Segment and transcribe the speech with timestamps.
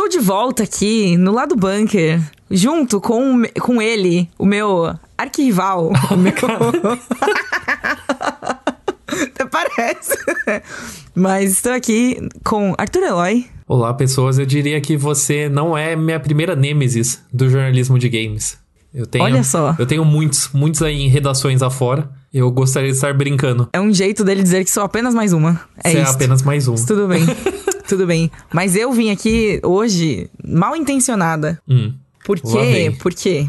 [0.00, 5.92] Estou de volta aqui no lado bunker, junto com, com ele, o meu arquival.
[6.10, 6.32] o meu...
[9.06, 10.16] Até parece.
[11.14, 13.44] Mas estou aqui com Arthur Eloy.
[13.68, 14.38] Olá, pessoas.
[14.38, 18.56] Eu diria que você não é minha primeira nêmesis do jornalismo de games.
[18.94, 19.76] Eu tenho, Olha só.
[19.78, 22.10] Eu tenho muitos, muitos aí em redações afora.
[22.32, 23.68] Eu gostaria de estar brincando.
[23.70, 25.60] É um jeito dele dizer que sou apenas mais uma.
[25.84, 26.12] É Você é isso.
[26.12, 26.74] apenas mais um.
[26.74, 27.20] Tudo bem.
[27.90, 28.30] Tudo bem.
[28.52, 31.60] Mas eu vim aqui hoje mal intencionada.
[31.68, 31.92] Hum,
[32.24, 32.94] Por quê?
[33.00, 33.48] Por quê?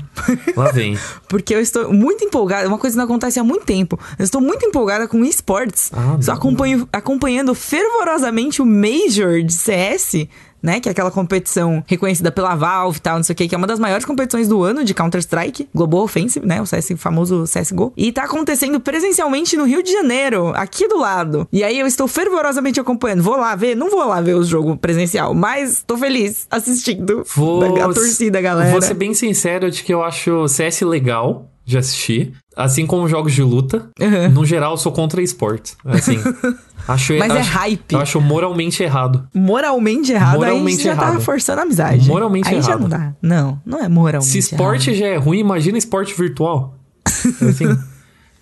[0.57, 0.97] lá vem.
[1.29, 2.67] Porque eu estou muito empolgada.
[2.67, 3.99] Uma coisa que não acontece há muito tempo.
[4.17, 5.91] Eu estou muito empolgada com esportes.
[5.93, 10.27] Ah, acompanho, acompanhando fervorosamente o Major de CS.
[10.61, 10.79] Né?
[10.79, 13.57] Que é aquela competição reconhecida pela Valve e tal, não sei o que, que é
[13.57, 16.61] uma das maiores competições do ano de Counter-Strike, Global Offensive, né?
[16.61, 17.93] O CS, famoso CSGO.
[17.97, 21.47] E tá acontecendo presencialmente no Rio de Janeiro, aqui do lado.
[21.51, 23.23] E aí eu estou fervorosamente acompanhando.
[23.23, 27.63] Vou lá ver, não vou lá ver o jogo presencial, mas tô feliz assistindo Vou,
[27.63, 28.71] a torcida, galera.
[28.71, 32.33] Vou ser bem sincero de que eu acho CS legal de assistir.
[32.55, 33.89] Assim como jogos de luta.
[33.99, 34.29] Uhum.
[34.29, 35.77] No geral, eu sou contra esportes.
[35.85, 36.17] Assim.
[36.87, 37.93] acho, Mas é acho, hype.
[37.93, 39.25] Eu acho moralmente errado.
[39.33, 41.21] moralmente errado, aí a Moralmente já tá errado.
[41.21, 42.07] forçando a amizade.
[42.07, 42.81] Moralmente aí já errado.
[42.81, 43.13] não dá.
[43.21, 44.99] Não, não é moralmente Se esporte errado.
[44.99, 46.75] já é ruim, imagina esporte virtual.
[47.07, 47.67] Assim.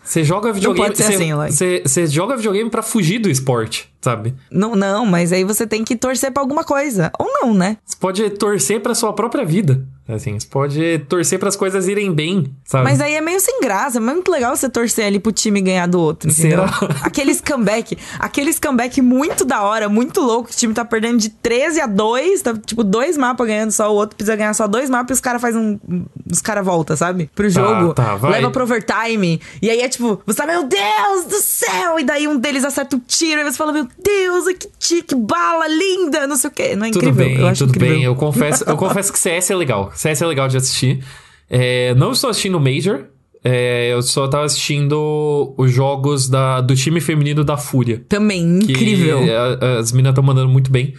[0.04, 0.96] Você joga videogame.
[0.96, 4.34] você- assim, você- Você joga videogame pra fugir do esporte, sabe?
[4.50, 7.12] Não, não, mas aí você tem que torcer pra alguma coisa.
[7.20, 7.78] Ou não, né?
[7.86, 9.86] Você pode torcer pra sua própria vida.
[10.10, 12.84] Assim, você pode torcer para as coisas irem bem, sabe?
[12.86, 13.98] Mas aí é meio sem graça.
[13.98, 16.66] É muito legal você torcer ali pro time ganhar do outro, entendeu?
[16.68, 16.96] Será?
[17.04, 17.98] Aqueles comeback.
[18.18, 20.50] Aqueles comeback muito da hora, muito louco.
[20.50, 22.42] O time tá perdendo de 13 a 2.
[22.42, 23.92] Tá, tipo, dois mapas ganhando só.
[23.92, 26.06] O outro precisa ganhar só dois mapas e os caras fazem um...
[26.32, 27.30] Os caras voltam, sabe?
[27.36, 27.94] Pro jogo.
[27.94, 28.32] tá, vai.
[28.32, 29.40] leva pro overtime.
[29.62, 30.22] E aí é tipo...
[30.26, 32.00] Você tá, meu Deus do céu!
[32.00, 33.42] E daí um deles acerta o tiro.
[33.42, 36.26] E você fala, meu Deus, que, ti- que bala linda!
[36.26, 36.76] Não sei o quê.
[36.76, 37.26] Não é Tudo incrível?
[37.46, 37.96] bem, tudo incrível.
[37.96, 38.04] bem.
[38.04, 39.92] Eu confesso, eu confesso que CS é legal.
[40.00, 41.04] CS é legal de assistir.
[41.50, 43.06] É, não estou assistindo o Major.
[43.44, 48.02] é, eu só tava assistindo os jogos da, do time feminino da Fúria.
[48.08, 49.20] Também, incrível.
[49.62, 50.94] a- as meninas estão mandando muito bem.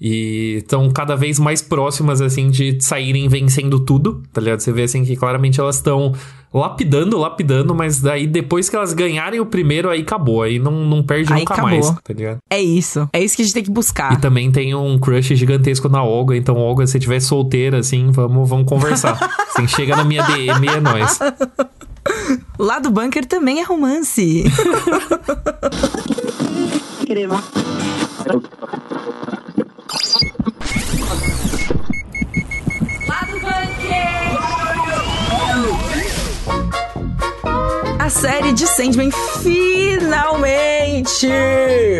[0.00, 4.60] E estão cada vez mais próximas, assim, de saírem vencendo tudo, tá ligado?
[4.60, 6.14] Você vê, assim, que claramente elas estão
[6.52, 10.42] lapidando, lapidando, mas daí depois que elas ganharem o primeiro, aí acabou.
[10.42, 11.70] Aí não, não perde Aí nunca acabou.
[11.70, 12.38] mais, tá ligado?
[12.48, 13.08] É isso.
[13.12, 14.14] É isso que a gente tem que buscar.
[14.14, 16.36] E também tem um crush gigantesco na Olga.
[16.36, 19.18] Então, Olga, se estiver solteira, assim, vamos, vamos conversar.
[19.54, 21.18] assim, chega na minha DM e é nóis.
[22.58, 24.44] Lá do bunker também é romance.
[38.00, 39.10] A série de Sandman
[39.42, 41.28] finalmente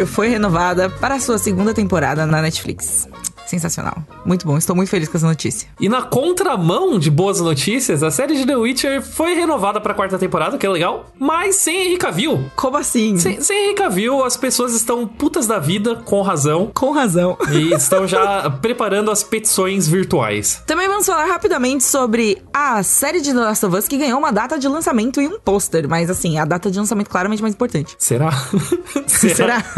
[0.07, 3.07] foi renovada para sua segunda temporada na Netflix.
[3.51, 3.97] Sensacional.
[4.25, 4.57] Muito bom.
[4.57, 5.69] Estou muito feliz com essa notícia.
[5.81, 10.17] E na contramão de boas notícias, a série de The Witcher foi renovada pra quarta
[10.17, 12.49] temporada, que é legal, mas sem Henry Cavill.
[12.55, 13.19] Como assim?
[13.19, 17.37] Sem, sem Henry Cavill, as pessoas estão putas da vida, com razão, Com razão.
[17.53, 20.63] e estão já preparando as petições virtuais.
[20.65, 24.31] Também vamos falar rapidamente sobre a série de The Last of Us que ganhou uma
[24.31, 25.89] data de lançamento e um pôster.
[25.89, 27.97] Mas assim, a data de lançamento claramente mais importante.
[27.99, 28.31] Será?
[29.09, 29.61] Será?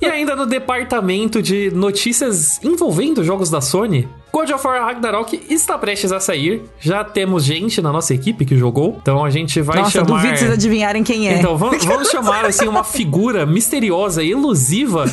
[0.00, 5.76] E ainda no departamento de notícias envolvendo jogos da Sony, God of War Ragnarok está
[5.76, 6.62] prestes a sair.
[6.80, 10.06] Já temos gente na nossa equipe que jogou, então a gente vai Nossa, chamar.
[10.22, 11.38] duvido vocês adivinharem quem é.
[11.38, 15.04] Então, vamos, vamos chamar assim uma figura misteriosa e elusiva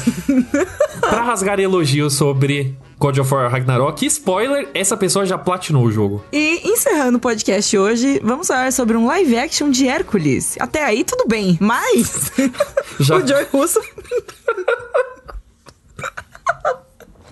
[1.01, 4.05] pra rasgar elogios sobre God of War Ragnarok.
[4.05, 6.23] Spoiler, essa pessoa já platinou o jogo.
[6.31, 10.55] E encerrando o podcast hoje, vamos falar sobre um live action de Hércules.
[10.59, 12.31] Até aí tudo bem, mas
[12.99, 13.79] Já- o Joy Russo.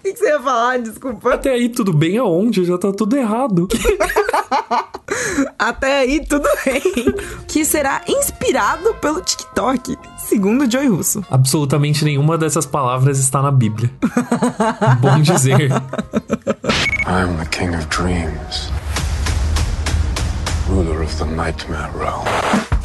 [0.07, 0.79] Que, que você ia falar?
[0.79, 1.33] Desculpa.
[1.33, 2.63] Até aí tudo bem aonde?
[2.63, 3.67] Já tá tudo errado.
[5.59, 6.81] Até aí tudo bem.
[7.47, 11.25] que será inspirado pelo TikTok, segundo o Joy Russo.
[11.29, 13.91] Absolutamente nenhuma dessas palavras está na Bíblia.
[15.01, 15.71] Bom dizer.
[17.05, 18.71] I'm the king of dreams,
[20.69, 22.76] ruler of the nightmare realm.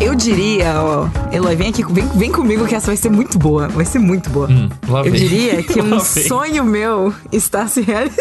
[0.00, 3.68] Eu diria, ó, Eloy, vem aqui, vem, vem comigo que essa vai ser muito boa.
[3.68, 4.48] Vai ser muito boa.
[4.50, 5.20] Hum, lá Eu vem.
[5.20, 8.18] diria que um sonho meu está se realizando.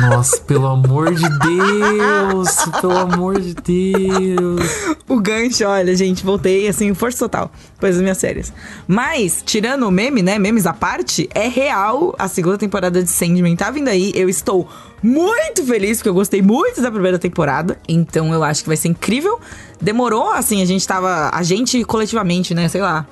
[0.00, 2.48] Nossa, pelo amor de Deus!
[2.80, 4.96] Pelo amor de Deus!
[5.06, 8.50] O gancho, olha, gente, voltei assim, força total, depois das minhas séries.
[8.88, 13.54] Mas, tirando o meme, né, memes à parte, é real a segunda temporada de Sandman
[13.56, 14.10] tá vindo aí.
[14.14, 14.66] Eu estou
[15.02, 17.78] muito feliz, porque eu gostei muito da primeira temporada.
[17.88, 19.40] Então eu acho que vai ser incrível.
[19.80, 21.30] Demorou, assim, a gente tava.
[21.32, 23.06] A gente coletivamente, né, sei lá.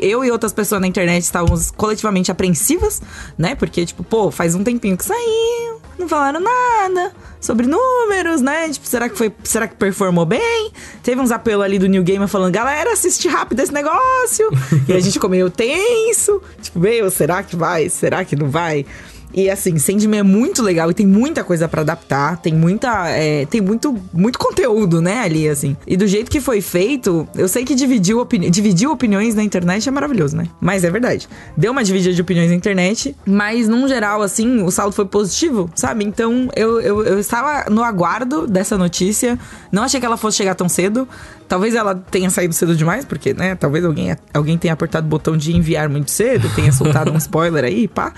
[0.00, 3.02] Eu e outras pessoas na internet estávamos coletivamente apreensivas,
[3.36, 3.54] né?
[3.54, 8.68] Porque, tipo, pô, faz um tempinho que saiu, não falaram nada sobre números, né?
[8.70, 9.32] Tipo, será que foi.
[9.42, 10.72] Será que performou bem?
[11.02, 14.48] Teve uns apelos ali do New Gamer falando, galera, assiste rápido esse negócio.
[14.88, 16.40] e a gente ficou meio tenso.
[16.62, 17.88] Tipo, meu, será que vai?
[17.88, 18.86] Será que não vai?
[19.34, 23.08] E assim, Sandman é muito legal e tem muita coisa para adaptar, tem muita.
[23.08, 25.76] É, tem muito, muito conteúdo, né, ali, assim.
[25.86, 29.88] E do jeito que foi feito, eu sei que dividiu, opini dividiu opiniões na internet
[29.88, 30.46] é maravilhoso, né?
[30.60, 31.28] Mas é verdade.
[31.56, 35.70] Deu uma dividida de opiniões na internet, mas num geral, assim, o saldo foi positivo,
[35.74, 36.04] sabe?
[36.04, 39.38] Então eu, eu, eu estava no aguardo dessa notícia.
[39.70, 41.08] Não achei que ela fosse chegar tão cedo.
[41.48, 43.54] Talvez ela tenha saído cedo demais, porque, né?
[43.54, 47.64] Talvez alguém, alguém tenha apertado o botão de enviar muito cedo, tenha soltado um spoiler
[47.64, 48.12] aí, pá.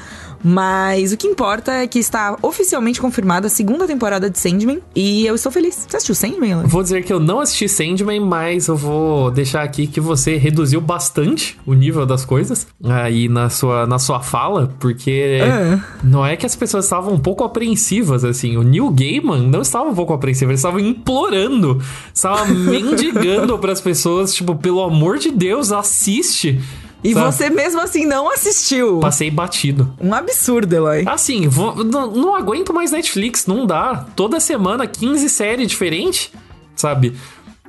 [0.45, 5.27] Mas o que importa é que está oficialmente confirmada a segunda temporada de Sandman e
[5.27, 5.87] eu estou feliz.
[5.89, 6.63] Você assistiu Sandman, Alan?
[6.67, 10.81] Vou dizer que eu não assisti Sandman, mas eu vou deixar aqui que você reduziu
[10.83, 15.81] bastante o nível das coisas aí na sua, na sua fala, porque É.
[16.03, 18.57] não é que as pessoas estavam um pouco apreensivas, assim.
[18.59, 21.81] O Neil Gaiman não estava um pouco apreensivo, ele estava implorando,
[22.13, 26.61] estava mendigando para as pessoas, tipo, pelo amor de Deus, assiste.
[27.05, 27.27] E Sabe?
[27.33, 28.99] você mesmo assim não assistiu.
[28.99, 29.93] Passei batido.
[30.01, 31.05] Um absurdo, Eloy.
[31.07, 34.07] Assim, vou- não, não aguento mais Netflix, não dá.
[34.17, 36.31] Toda semana 15 séries diferentes,
[36.75, 37.15] sabe?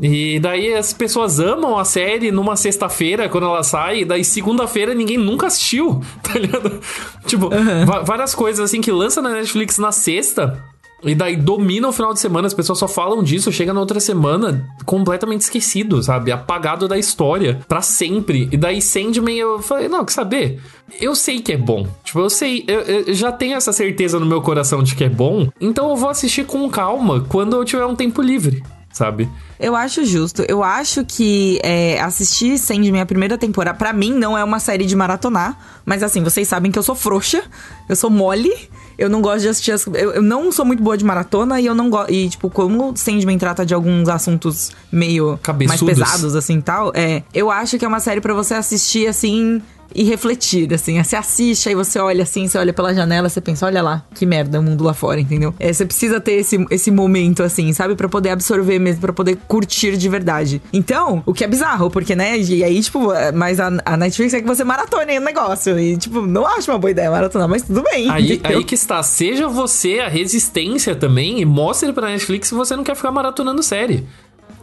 [0.02, 4.94] E daí as pessoas amam a série numa sexta-feira, quando ela sai, e daí segunda-feira
[4.94, 6.80] ninguém nunca assistiu, tá ligado?
[7.26, 7.50] Tipo,
[7.86, 10.62] va- várias coisas assim que lança na Netflix na sexta.
[11.04, 14.00] E daí domina o final de semana, as pessoas só falam disso, chega na outra
[14.00, 16.32] semana completamente esquecido, sabe?
[16.32, 18.50] Apagado da história pra sempre.
[18.52, 20.62] E daí Sandman eu falei, não, quer saber?
[21.00, 21.88] Eu sei que é bom.
[22.04, 25.10] Tipo, eu sei, eu, eu já tenho essa certeza no meu coração de que é
[25.10, 29.30] bom, então eu vou assistir com calma quando eu tiver um tempo livre, sabe?
[29.60, 30.44] Eu acho justo.
[30.48, 34.86] Eu acho que é, assistir Sandman a primeira temporada, pra mim, não é uma série
[34.86, 35.82] de maratonar.
[35.86, 37.44] Mas assim, vocês sabem que eu sou frouxa,
[37.88, 38.52] eu sou mole.
[38.98, 39.86] Eu não gosto de assistir as.
[39.88, 42.12] Eu, eu não sou muito boa de maratona e eu não gosto.
[42.12, 46.00] E, tipo, como Sandman trata de alguns assuntos meio mais Cabeçudos.
[46.00, 47.24] pesados, assim tal, é.
[47.34, 49.62] Eu acho que é uma série pra você assistir assim.
[49.94, 51.02] E refletir, assim.
[51.02, 54.26] Você assiste, aí você olha assim, você olha pela janela, você pensa, olha lá, que
[54.26, 55.54] merda, o mundo lá fora, entendeu?
[55.60, 57.96] É, você precisa ter esse, esse momento, assim, sabe?
[57.96, 60.62] Pra poder absorver mesmo, pra poder curtir de verdade.
[60.74, 62.38] Então, o que é bizarro, porque, né?
[62.38, 65.80] E aí, tipo, é, mas a, a Netflix é que você maratone o negócio.
[65.80, 68.10] E, tipo, não acho uma boa ideia maratonar, mas tudo bem.
[68.10, 68.58] Aí, entendeu?
[68.60, 69.02] aí que está.
[69.04, 73.62] Seja você a resistência também e mostre pra Netflix se você não quer ficar maratonando
[73.64, 74.06] série.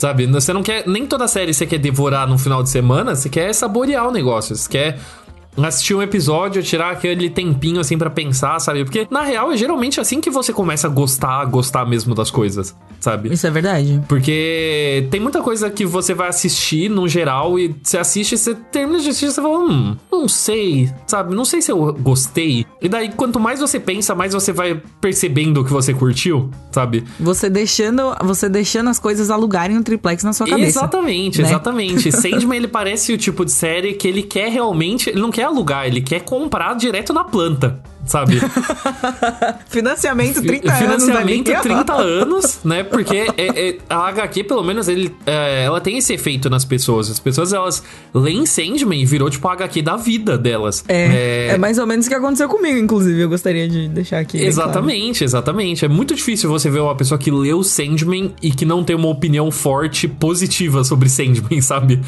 [0.02, 0.26] Sabe?
[0.26, 0.84] Você não quer.
[0.84, 4.56] Nem toda série você quer devorar no final de semana, você quer saborear o negócio.
[4.56, 4.98] Você quer
[5.56, 8.84] assistir um episódio, tirar aquele tempinho assim pra pensar, sabe?
[8.84, 12.74] Porque na real é geralmente assim que você começa a gostar, gostar mesmo das coisas,
[13.00, 13.32] sabe?
[13.32, 14.02] Isso é verdade.
[14.08, 18.98] Porque tem muita coisa que você vai assistir no geral e você assiste, você termina
[19.00, 21.34] de assistir, você fala, hum, não sei, sabe?
[21.34, 22.64] Não sei se eu gostei.
[22.80, 27.04] E daí, quanto mais você pensa, mais você vai percebendo o que você curtiu, sabe?
[27.20, 30.78] Você deixando, você deixando as coisas alugarem um triplex na sua cabeça.
[30.78, 31.48] Exatamente, né?
[31.48, 32.10] exatamente.
[32.12, 35.86] Sandman, ele parece o tipo de série que ele quer realmente, ele não quer alugar,
[35.86, 37.80] ele quer comprar direto na planta.
[38.04, 38.40] Sabe?
[39.70, 41.58] Financiamento 30 Financiamento anos.
[41.58, 41.62] ó.
[41.62, 42.82] 30 anos, né?
[42.90, 47.08] Porque é- é- a HQ, pelo menos, ele, é, ela tem esse efeito nas pessoas.
[47.10, 50.84] As pessoas, elas leem Sandman e virou, tipo, a HQ da vida delas.
[50.88, 53.20] É, é mais ou menos o que aconteceu comigo, inclusive.
[53.20, 54.38] Eu gostaria de deixar aqui.
[54.38, 54.68] bem claro.
[54.70, 55.84] Exatamente, exatamente.
[55.84, 59.08] É muito difícil você ver uma pessoa que leu Sandman e que não tem uma
[59.08, 62.00] opinião forte, positiva sobre Sandman, sabe?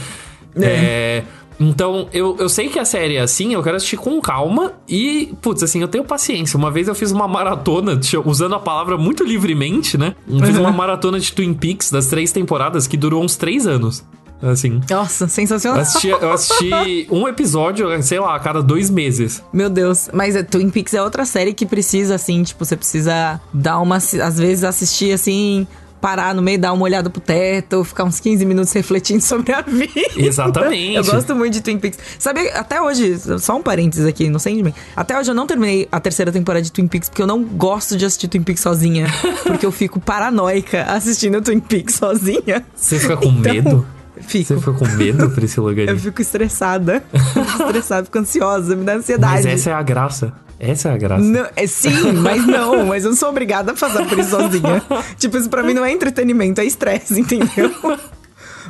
[0.56, 1.22] É.
[1.58, 5.32] Então, eu, eu sei que a série é assim, eu quero assistir com calma e,
[5.40, 6.56] putz, assim, eu tenho paciência.
[6.56, 10.14] Uma vez eu fiz uma maratona, eu- usando a palavra muito livremente, né?
[10.28, 10.62] Eu fiz Uhum.
[10.62, 14.04] uma maratona de Twin Peaks das três temporadas que durou uns três anos.
[14.42, 14.80] Assim.
[14.90, 15.80] Nossa, Eu sensacional.
[15.80, 19.42] assisti, eu assisti um episódio, sei lá, a cada dois meses.
[19.50, 20.10] Meu Deus.
[20.12, 23.96] Mas é, Twin Peaks é outra série que precisa, assim, tipo, você precisa dar uma.
[23.96, 25.66] Às vezes assistir assim.
[26.04, 29.62] Parar no meio, dar uma olhada pro teto, ficar uns 15 minutos refletindo sobre a
[29.62, 29.90] vida.
[30.18, 30.96] Exatamente.
[30.96, 31.98] Eu gosto muito de Twin Peaks.
[32.18, 34.74] Sabe, até hoje, só um parênteses aqui no Sandman.
[34.94, 37.96] Até hoje eu não terminei a terceira temporada de Twin Peaks porque eu não gosto
[37.96, 39.06] de assistir Twin Peaks sozinha.
[39.44, 42.62] porque eu fico paranoica assistindo Twin Peaks sozinha.
[42.76, 43.86] Você fica com Então, medo?
[44.20, 44.54] Fico.
[44.54, 45.98] Você fica com medo, Priscila Eu Gani?
[45.98, 47.02] fico estressada.
[47.32, 49.34] Fico estressada, fico ansiosa, me dá ansiedade.
[49.34, 50.32] Mas essa é a graça.
[50.58, 51.22] Essa é a graça.
[51.24, 54.82] Não, é, sim, mas não, mas eu não sou obrigada a passar por isso sozinha.
[55.18, 57.70] tipo, isso pra mim não é entretenimento, é estresse, entendeu?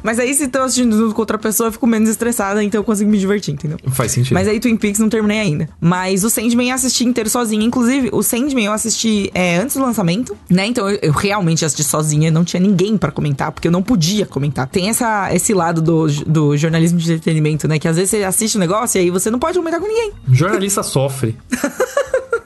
[0.05, 2.85] Mas aí, se tô assistindo junto com outra pessoa, eu fico menos estressada, então eu
[2.85, 3.79] consigo me divertir, entendeu?
[3.89, 4.35] Faz sentido.
[4.35, 5.67] Mas aí Twin Peaks não terminei ainda.
[5.81, 7.65] Mas o Sandman eu assisti inteiro sozinha.
[7.65, 10.67] Inclusive, o Sandman eu assisti é, antes do lançamento, né?
[10.67, 14.27] Então eu, eu realmente assisti sozinha, não tinha ninguém pra comentar, porque eu não podia
[14.27, 14.69] comentar.
[14.69, 17.79] Tem essa, esse lado do, do jornalismo de entretenimento, né?
[17.79, 20.13] Que às vezes você assiste um negócio e aí você não pode comentar com ninguém.
[20.31, 21.35] Jornalista sofre.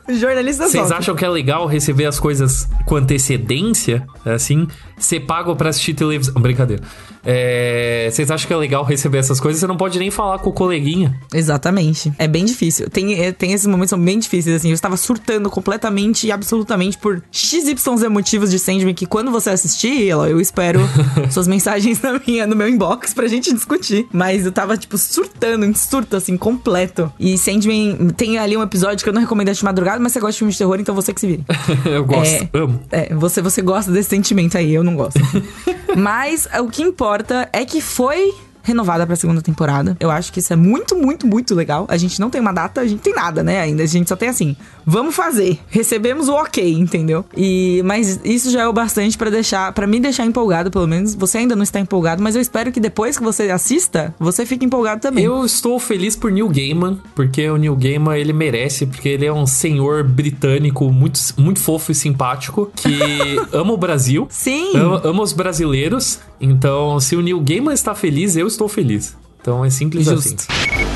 [0.09, 0.97] Jornalista Vocês sofre.
[0.97, 4.07] acham que é legal receber as coisas com antecedência?
[4.25, 4.67] Assim?
[4.97, 6.35] Ser pago pra assistir televisão.
[6.41, 6.83] Brincadeira.
[7.31, 9.61] É, Vocês acham que é legal receber essas coisas?
[9.61, 11.15] Você não pode nem falar com o coleguinha.
[11.35, 12.11] Exatamente.
[12.19, 12.89] É bem difícil.
[12.89, 14.69] Tem, é, tem esses momentos que são bem difíceis, assim.
[14.69, 20.09] Eu estava surtando completamente e absolutamente por XYZ motivos de Sandman que quando você assistir,
[20.09, 20.81] eu espero
[21.31, 24.07] suas mensagens na minha, no meu inbox pra gente discutir.
[24.11, 27.13] Mas eu tava, tipo, surtando, em surto, assim, completo.
[27.21, 30.21] E Sandman tem ali um episódio que eu não recomendo assistir de madrugada, mas você
[30.21, 31.45] gosta de filme de terror, então você que se vire.
[31.85, 32.33] Eu gosto.
[32.33, 32.49] É.
[32.55, 32.81] Amo.
[32.91, 35.21] É, você, você gosta desse sentimento aí, eu não gosto.
[35.99, 38.33] Mas o que importa é que foi
[38.69, 39.97] renovada pra segunda temporada.
[39.99, 41.87] Eu acho que isso é muito, muito, muito legal.
[41.89, 43.83] A gente não tem uma data, a gente tem nada, né, ainda.
[43.83, 45.59] A gente só tem assim, vamos fazer.
[45.69, 47.25] Recebemos o ok, entendeu?
[47.37, 51.15] E mas isso já é o bastante pra deixar, para me deixar empolgado, pelo menos.
[51.15, 54.65] Você ainda não está empolgado, mas eu espero que depois que você assista, você fique
[54.65, 55.25] empolgado também.
[55.25, 59.33] Eu estou feliz por Neil Gaiman, porque o Neil Gaiman ele merece, porque ele é
[59.33, 62.91] um senhor britânico muito, muito fofo e simpático, que
[63.53, 64.77] ama o Brasil, Sim.
[64.77, 66.21] ama, ama os brasileiros.
[66.41, 69.17] Então, se o Neil Gaiman está feliz, eu estou feliz.
[69.41, 70.35] Então é simples Justo.
[70.35, 70.89] assim.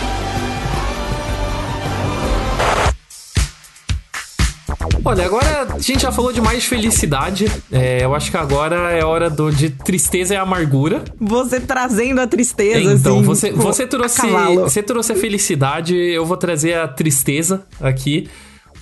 [5.05, 7.51] Olha, agora a gente já falou de mais felicidade.
[7.73, 11.03] É, eu acho que agora é hora do, de tristeza e amargura.
[11.21, 13.23] Você trazendo a tristeza, Então, assim.
[13.25, 14.23] você, você, trouxe,
[14.55, 18.29] você trouxe a felicidade, eu vou trazer a tristeza aqui.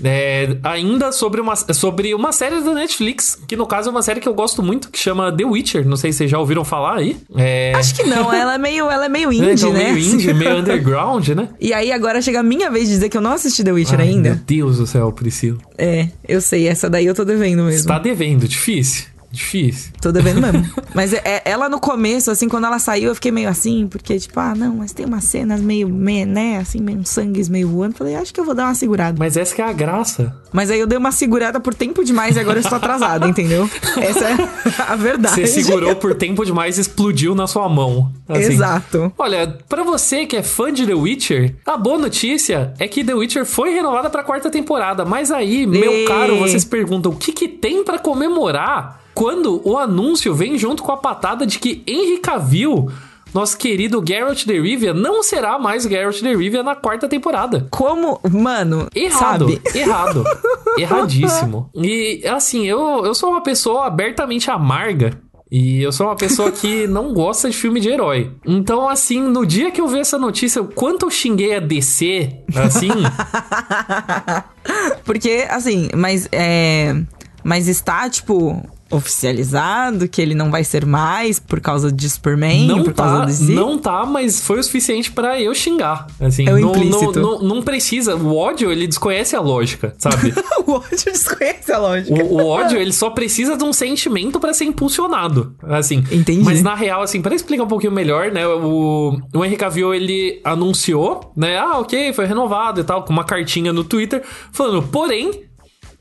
[0.04, 4.20] É, ainda sobre uma, sobre uma série da Netflix, que no caso é uma série
[4.20, 5.86] que eu gosto muito, que chama The Witcher.
[5.86, 7.16] Não sei se vocês já ouviram falar aí.
[7.36, 9.92] É, Acho que não, ela é meio, ela é meio é, indie, então, né?
[9.92, 11.48] meio indie, meio underground, né?
[11.60, 14.00] E aí agora chega a minha vez de dizer que eu não assisti The Witcher
[14.00, 14.30] Ai, ainda.
[14.30, 15.58] Meu Deus do céu, Priscila.
[15.76, 17.80] É, eu sei, essa daí eu tô devendo mesmo.
[17.80, 19.06] Você tá devendo, difícil.
[19.32, 19.92] Difícil.
[20.00, 20.68] Tô devendo mesmo.
[20.94, 24.18] mas é, é- ela no começo, assim, quando ela saiu, eu fiquei meio assim, porque,
[24.18, 27.94] tipo, ah, não, mas tem umas cenas meio, me- né, assim, meio sangues meio voando.
[27.96, 29.16] Falei, acho que eu vou dar uma segurada.
[29.18, 30.34] Mas essa que é a graça.
[30.52, 33.70] Mas aí eu dei uma segurada por tempo demais e agora eu estou atrasada, entendeu?
[33.96, 34.48] Essa é
[34.88, 35.34] a verdade.
[35.34, 38.12] Você segurou por tempo demais e explodiu na sua mão.
[38.28, 38.42] assim.
[38.54, 39.12] Exato.
[39.16, 43.14] Olha, pra você que é fã de The Witcher, a boa notícia é que The
[43.14, 45.04] Witcher foi renovada pra quarta temporada.
[45.04, 50.34] Mas aí, meu caro, vocês perguntam o que, que tem pra comemorar quando o anúncio
[50.34, 52.90] vem junto com a patada de que Henry Cavill,
[53.32, 57.66] nosso querido Geralt de Rivia, não será mais Geralt de Rivia na quarta temporada.
[57.70, 59.78] Como, mano, Errado, sabe?
[59.78, 60.24] errado,
[60.78, 61.70] erradíssimo.
[61.74, 65.18] E assim, eu, eu sou uma pessoa abertamente amarga.
[65.52, 68.30] E eu sou uma pessoa que não gosta de filme de herói.
[68.46, 72.30] Então, assim, no dia que eu vi essa notícia, o quanto eu xinguei a DC,
[72.54, 72.90] assim,
[75.04, 76.94] Porque, assim, mas é.
[77.42, 82.82] Mas está, tipo, oficializado que ele não vai ser mais por causa de Superman, não
[82.82, 83.52] por causa tá, de si.
[83.52, 86.06] não tá, mas foi o suficiente pra eu xingar.
[86.20, 87.20] Assim, É o não, não, implícito.
[87.20, 88.16] não, não precisa.
[88.16, 90.34] O ódio, ele desconhece a lógica, sabe?
[90.66, 92.22] o ódio desconhece a lógica.
[92.24, 95.54] O, o ódio, ele só precisa de um sentimento pra ser impulsionado.
[95.62, 96.04] Assim.
[96.10, 96.42] Entendi.
[96.44, 98.46] Mas na real, assim, pra explicar um pouquinho melhor, né?
[98.46, 101.58] O, o Henry Cavill, ele anunciou, né?
[101.58, 105.44] Ah, ok, foi renovado e tal, com uma cartinha no Twitter, falando, porém,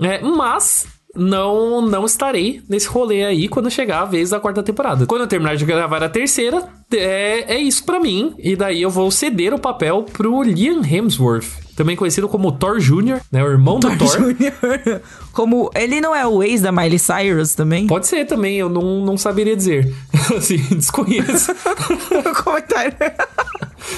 [0.01, 0.87] é, mas
[1.19, 5.05] não não estarei nesse rolê aí quando chegar a vez da quarta temporada.
[5.05, 8.33] Quando eu terminar de gravar a terceira, é, é isso pra mim.
[8.39, 13.21] E daí eu vou ceder o papel pro Liam Hemsworth, também conhecido como Thor Jr.,
[13.31, 13.43] né?
[13.43, 14.33] O irmão do Thor.
[14.33, 15.01] Jr.
[15.31, 17.87] Como ele não é o ex da Miley Cyrus também?
[17.87, 19.93] Pode ser também, eu não, não saberia dizer.
[20.35, 21.53] assim, desconheço.
[22.43, 22.93] Comentário.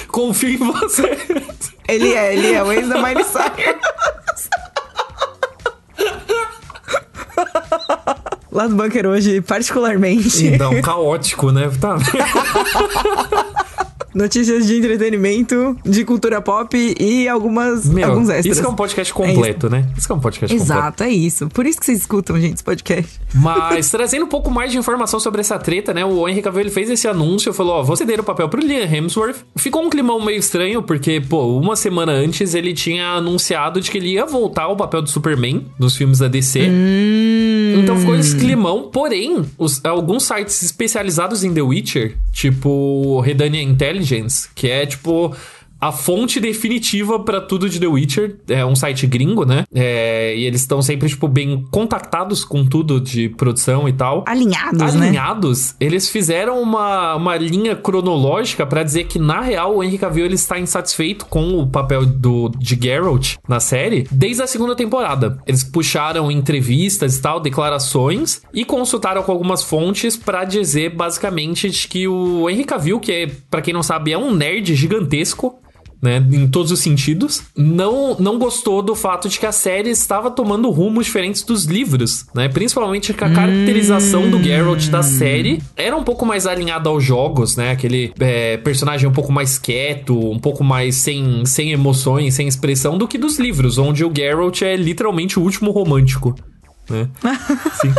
[0.08, 1.18] Confio em você.
[1.88, 4.48] Ele é, ele é o ex da Miley Cyrus.
[7.34, 8.11] ハハハハ!
[8.52, 10.46] Lá do bunker hoje, particularmente.
[10.46, 11.70] Então, caótico, né?
[11.80, 11.96] Tá.
[14.14, 18.44] Notícias de entretenimento, de cultura pop e algumas, Meu, alguns extras.
[18.44, 19.86] isso que é um podcast completo, né?
[19.96, 20.80] Isso é um podcast completo.
[20.80, 21.48] Exato, é isso.
[21.48, 23.18] Por isso que vocês escutam, gente, esse podcast.
[23.34, 26.04] Mas trazendo um pouco mais de informação sobre essa treta, né?
[26.04, 28.84] O Henry Cavill ele fez esse anúncio, falou, ó, vou ceder o papel pro Liam
[28.84, 29.46] Hemsworth.
[29.56, 33.96] Ficou um climão meio estranho, porque, pô, uma semana antes ele tinha anunciado de que
[33.96, 36.68] ele ia voltar ao papel do Superman nos filmes da DC.
[36.68, 37.41] Hum.
[37.92, 44.48] Então ficou esse climão, porém, os- alguns sites especializados em The Witcher, tipo Redania Intelligence,
[44.54, 45.34] que é tipo
[45.82, 48.36] a fonte definitiva pra tudo de The Witcher.
[48.48, 49.64] É um site gringo, né?
[49.74, 54.22] É, e eles estão sempre, tipo, bem contactados com tudo de produção e tal.
[54.28, 55.08] Alinhados, né?
[55.08, 60.24] Alinhados, eles fizeram uma, uma linha cronológica pra dizer que, na real, o Henry Cavill
[60.24, 65.36] ele está insatisfeito com o papel do, de Geralt na série desde a segunda temporada.
[65.48, 71.88] Eles puxaram entrevistas e tal, declarações e consultaram com algumas fontes pra dizer, basicamente, de
[71.88, 75.58] que o Henry Cavill, que é, pra quem não sabe, é um nerd gigantesco,
[76.02, 80.30] né, em todos os sentidos, não, não gostou do fato de que a série estava
[80.30, 82.48] tomando rumos diferentes dos livros, né?
[82.48, 87.56] Principalmente que a caracterização do Geralt da série era um pouco mais alinhada aos jogos,
[87.56, 87.70] né?
[87.70, 92.98] Aquele é, personagem um pouco mais quieto, um pouco mais sem, sem emoções, sem expressão
[92.98, 96.34] do que dos livros, onde o Geralt é literalmente o último romântico.
[96.90, 97.08] Né?
[97.80, 97.94] Sim.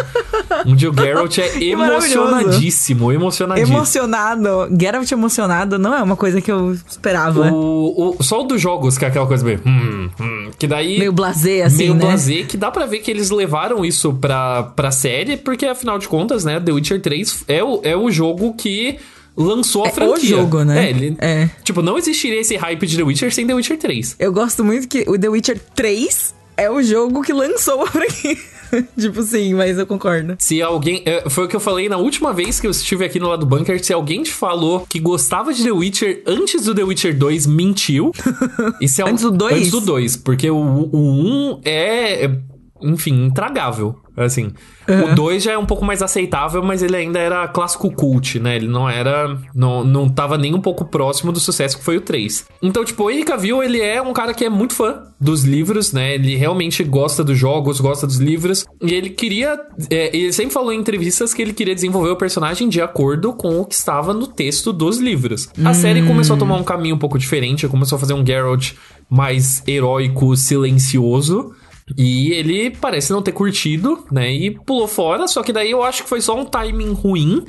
[0.66, 3.78] Onde o Geralt é emocionadíssimo, emocionadíssimo.
[3.78, 4.68] Emocionado.
[4.80, 7.52] Geralt emocionado não é uma coisa que eu esperava.
[7.52, 9.62] O, o, só o dos jogos, que é aquela coisa meio.
[9.66, 11.00] Hum, hum, que daí.
[11.00, 12.06] Meio blasé, assim, meio né?
[12.06, 16.08] blasé, que dá pra ver que eles levaram isso pra, pra série, porque afinal de
[16.08, 18.98] contas, né, The Witcher 3 é o, é o jogo que
[19.36, 20.30] lançou a É o franquia.
[20.30, 20.86] jogo, né?
[20.86, 21.50] É, ele, É.
[21.64, 24.16] Tipo, não existiria esse hype de The Witcher sem The Witcher 3.
[24.20, 28.38] Eu gosto muito que o The Witcher 3 é o jogo que lançou a franquia.
[29.00, 30.36] tipo, sim, mas eu concordo.
[30.40, 31.02] Se alguém.
[31.06, 33.42] é, Foi o que eu falei na última vez que eu estive aqui no lado
[33.42, 33.84] do bunker.
[33.84, 38.12] Se alguém te falou que gostava de The Witcher antes do The Witcher 2, mentiu.
[38.82, 39.54] E se al- Antes do dois?
[39.58, 40.18] Antes do 2.
[40.18, 40.98] Porque o, o
[41.58, 42.26] 1 é.
[42.26, 42.32] é,
[42.84, 43.96] Enfim, intragável.
[44.16, 44.52] Assim.
[45.12, 48.56] O 2 já é um pouco mais aceitável, mas ele ainda era clássico cult, né?
[48.56, 49.38] Ele não era.
[49.56, 52.46] Não, não tava nem um pouco próximo do sucesso que foi o 3.
[52.62, 55.94] Então, tipo, o Henry Cavill, ele é um cara que é muito fã dos livros,
[55.94, 56.14] né?
[56.14, 58.66] Ele realmente gosta dos jogos, gosta dos livros.
[58.82, 59.60] E ele queria.
[59.90, 63.60] é, ele sempre falou em entrevistas que ele queria desenvolver o personagem de acordo com
[63.62, 65.50] o que estava no texto dos livros.
[65.64, 68.74] A série começou a tomar um caminho um pouco diferente, começou a fazer um Geralt
[69.10, 71.54] mais heróico, silencioso.
[71.98, 74.32] E ele parece não ter curtido, né?
[74.32, 75.28] E pulou fora.
[75.28, 77.46] Só que daí eu acho que foi só um timing ruim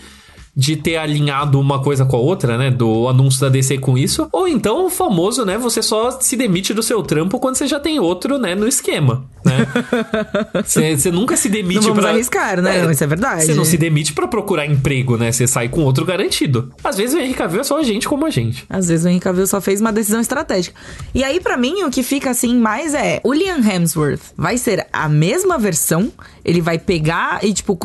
[0.56, 2.70] de ter alinhado uma coisa com a outra, né?
[2.70, 4.28] Do anúncio da DC com isso.
[4.32, 5.58] Ou então o famoso, né?
[5.58, 8.54] Você só se demite do seu trampo quando você já tem outro, né?
[8.54, 9.66] No esquema, né?
[10.64, 12.10] Você nunca se demite Não vamos pra...
[12.10, 12.90] arriscar, né?
[12.90, 13.44] Isso é verdade.
[13.44, 15.30] Você não se demite pra procurar emprego, né?
[15.30, 16.72] Você sai com outro garantido.
[16.82, 18.64] Às vezes o Henrique Cavill é só gente como a gente.
[18.68, 20.74] Às vezes o Henry Cavill só fez uma decisão estratégica.
[21.14, 23.20] E aí, pra mim, o que fica assim mais é...
[23.22, 26.12] O Liam Hemsworth vai ser a mesma versão.
[26.44, 27.78] Ele vai pegar e, tipo,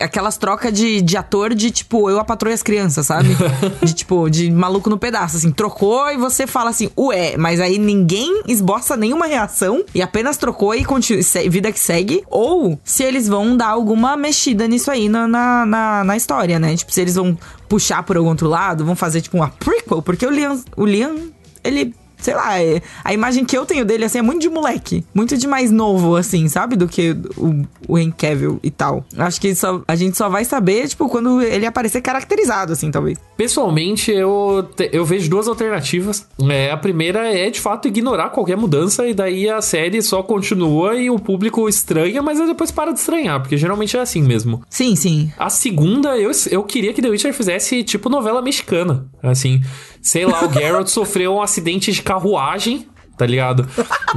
[0.00, 3.36] aquelas trocas de, de ator de, tipo, eu apatroei as crianças, sabe?
[3.82, 5.50] de, tipo, de maluco no pedaço, assim.
[5.50, 7.36] Trocou e você fala assim, ué.
[7.36, 12.22] Mas aí ninguém esboça nenhuma reação e apenas trocou e continua, vida que segue.
[12.28, 16.76] Ou se eles vão dar alguma mexida nisso aí na, na, na, na história, né?
[16.76, 17.36] Tipo, se eles vão
[17.68, 20.00] puxar por algum outro lado, vão fazer, tipo, uma prequel.
[20.00, 21.16] Porque o Liam, o Liam
[21.62, 21.94] ele...
[22.20, 25.04] Sei lá, é- a imagem que eu tenho dele, assim, é muito de moleque.
[25.14, 26.76] Muito de mais novo, assim, sabe?
[26.76, 29.04] Do que o, o Cavill e tal.
[29.16, 33.18] Acho que só, a gente só vai saber, tipo, quando ele aparecer caracterizado, assim, talvez.
[33.36, 36.26] Pessoalmente, eu, te- eu vejo duas alternativas.
[36.48, 40.94] É, a primeira é, de fato, ignorar qualquer mudança e daí a série só continua
[40.94, 44.62] e o público estranha, mas depois para de estranhar, porque geralmente é assim mesmo.
[44.68, 45.32] Sim, sim.
[45.38, 49.06] A segunda, eu, eu queria que The Witcher fizesse tipo novela mexicana.
[49.22, 49.60] Assim,
[50.02, 52.86] sei lá, o Geralt sofreu um acidente de carruagem,
[53.18, 53.68] tá ligado?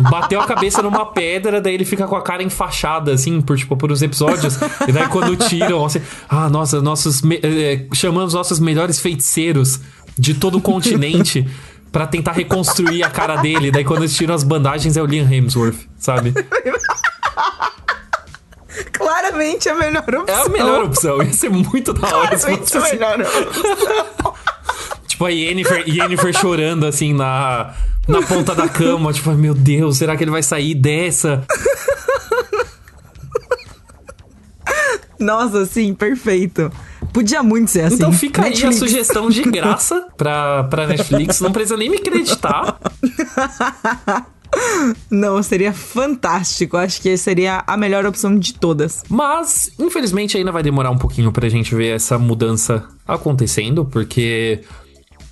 [0.09, 3.75] Bateu a cabeça numa pedra, daí ele fica com a cara enfaixada, assim, por, tipo,
[3.75, 4.57] por uns episódios.
[4.87, 7.21] E daí quando tiram, assim, ah, nossa, nossos.
[7.21, 9.79] me- eh, chamamos nossos melhores feiticeiros
[10.17, 11.45] de todo o continente.
[11.91, 13.69] Pra tentar reconstruir a cara dele.
[13.69, 16.33] Daí quando eles tiram as bandagens é o Liam Hemsworth, sabe?
[18.91, 20.35] Claramente a melhor opção.
[20.35, 21.21] É a melhor opção.
[21.21, 22.91] Ia ser muito da hora Claramente a assim.
[22.93, 24.33] melhor opção.
[25.13, 27.71] Tipo, a Yennefer, Yennefer chorando, assim, na,
[28.07, 29.13] na ponta da cama.
[29.13, 31.45] Tipo, meu Deus, será que ele vai sair dessa?
[35.19, 36.71] Nossa, sim, perfeito.
[37.13, 37.95] Podia muito ser assim.
[37.97, 38.79] Então fica aí a Netflix.
[38.79, 41.39] sugestão de graça pra, pra Netflix.
[41.41, 42.79] Não precisa nem me acreditar.
[45.11, 46.75] Não, seria fantástico.
[46.75, 49.03] Acho que seria a melhor opção de todas.
[49.07, 54.61] Mas, infelizmente, ainda vai demorar um pouquinho pra gente ver essa mudança acontecendo, porque.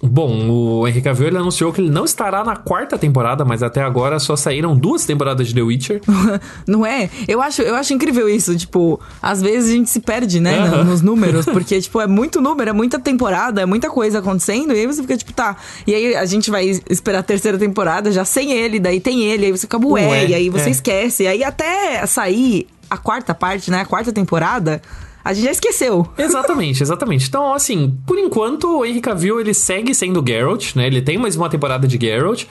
[0.04, 3.84] Bom, o Henry Cavill ele anunciou que ele não estará na quarta temporada, mas até
[3.84, 6.02] agora só saíram duas temporadas de The Witcher.
[6.68, 7.08] Não é?
[7.28, 8.56] Eu acho, eu acho incrível isso.
[8.58, 10.78] Tipo, às vezes a gente se perde, né, Aham.
[10.78, 11.46] no- nos números.
[11.52, 14.74] Porque, tipo, é muito número, é muita temporada, é muita coisa acontecendo.
[14.74, 15.56] E aí você fica, tipo, tá.
[15.86, 19.46] E aí a gente vai esperar a terceira temporada já sem ele, daí tem ele,
[19.46, 20.72] aí você fica, ué, Ué, e aí você é.
[20.72, 21.24] esquece.
[21.24, 24.82] E aí até sair a quarta parte, né, a quarta temporada.
[25.24, 26.08] A gente já esqueceu.
[26.18, 27.28] Exatamente, exatamente.
[27.28, 30.88] Então, assim, por enquanto, o Henry Cavill, ele segue sendo Geralt, né?
[30.88, 32.46] Ele tem mais uma temporada de Geralt.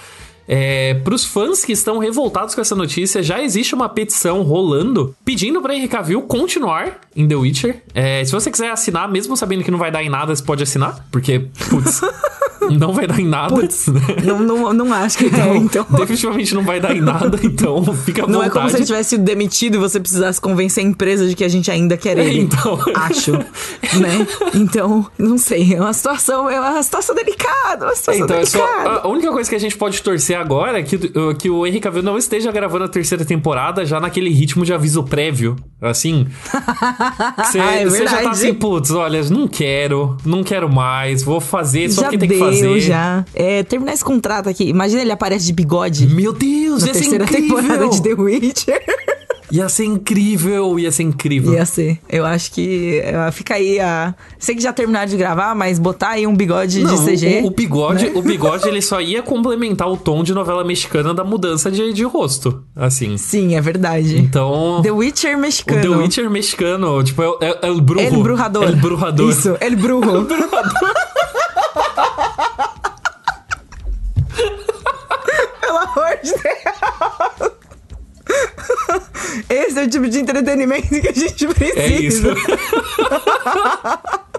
[0.52, 5.14] É, para os fãs que estão revoltados com essa notícia, já existe uma petição rolando
[5.24, 7.82] pedindo para Henry Cavill continuar em The Witcher.
[7.94, 10.64] É, se você quiser assinar, mesmo sabendo que não vai dar em nada, você pode
[10.64, 12.00] assinar, porque, putz,
[12.78, 13.54] não vai dar em nada.
[13.54, 14.00] Putz, né?
[14.24, 15.86] não, não, não acho que é, então.
[15.90, 18.50] Definitivamente não vai dar em nada, então fica à Não vontade.
[18.50, 21.44] é como se ele tivesse sido demitido e você precisasse convencer a empresa de que
[21.44, 22.40] a gente ainda quer É, ele.
[22.40, 22.78] então.
[22.94, 23.32] Acho.
[23.32, 24.26] né?
[24.54, 25.74] Então, não sei.
[25.74, 27.86] É uma situação, é uma situação delicada.
[27.86, 29.00] Uma situação Então, é só, delicada.
[29.00, 31.80] a única coisa que a gente pode torcer agora é que, uh, que o Henry
[31.80, 35.56] Cavill não esteja gravando a terceira temporada já naquele ritmo de aviso prévio.
[35.80, 36.26] Assim.
[37.38, 41.90] Você Ah, é já tá assim, putz, olha, não quero, não quero mais, vou fazer
[41.90, 42.80] só já porque tem que deu, fazer.
[42.80, 43.24] já.
[43.34, 44.64] É, terminar esse contrato aqui.
[44.68, 46.06] Imagina ele aparece de bigode.
[46.06, 47.88] Meu Deus, Na ia ser terceira temporada incrível!
[47.90, 48.82] de The Witcher.
[49.52, 51.52] Ia ser incrível, ia ser incrível.
[51.54, 51.98] Ia ser.
[52.08, 54.14] Eu acho que fica aí a.
[54.38, 57.40] Sei que já terminaram de gravar, mas botar aí um bigode Não, de CG.
[57.42, 61.24] O, o bigode, o bigode ele só ia complementar o tom de novela mexicana da
[61.24, 63.16] mudança de, de rosto, assim.
[63.18, 64.18] Sim, é verdade.
[64.18, 65.82] Então, The Witcher mexicano.
[65.82, 68.06] The Witcher mexicano, tipo, é, o- é, é o brujo.
[68.06, 68.62] El Brujador.
[68.62, 69.30] El Brujador.
[69.30, 70.28] Isso, El Brujo.
[75.60, 77.52] Pelo amor de Deus.
[79.48, 81.80] Esse é o tipo de entretenimento que a gente precisa.
[81.80, 82.26] É isso.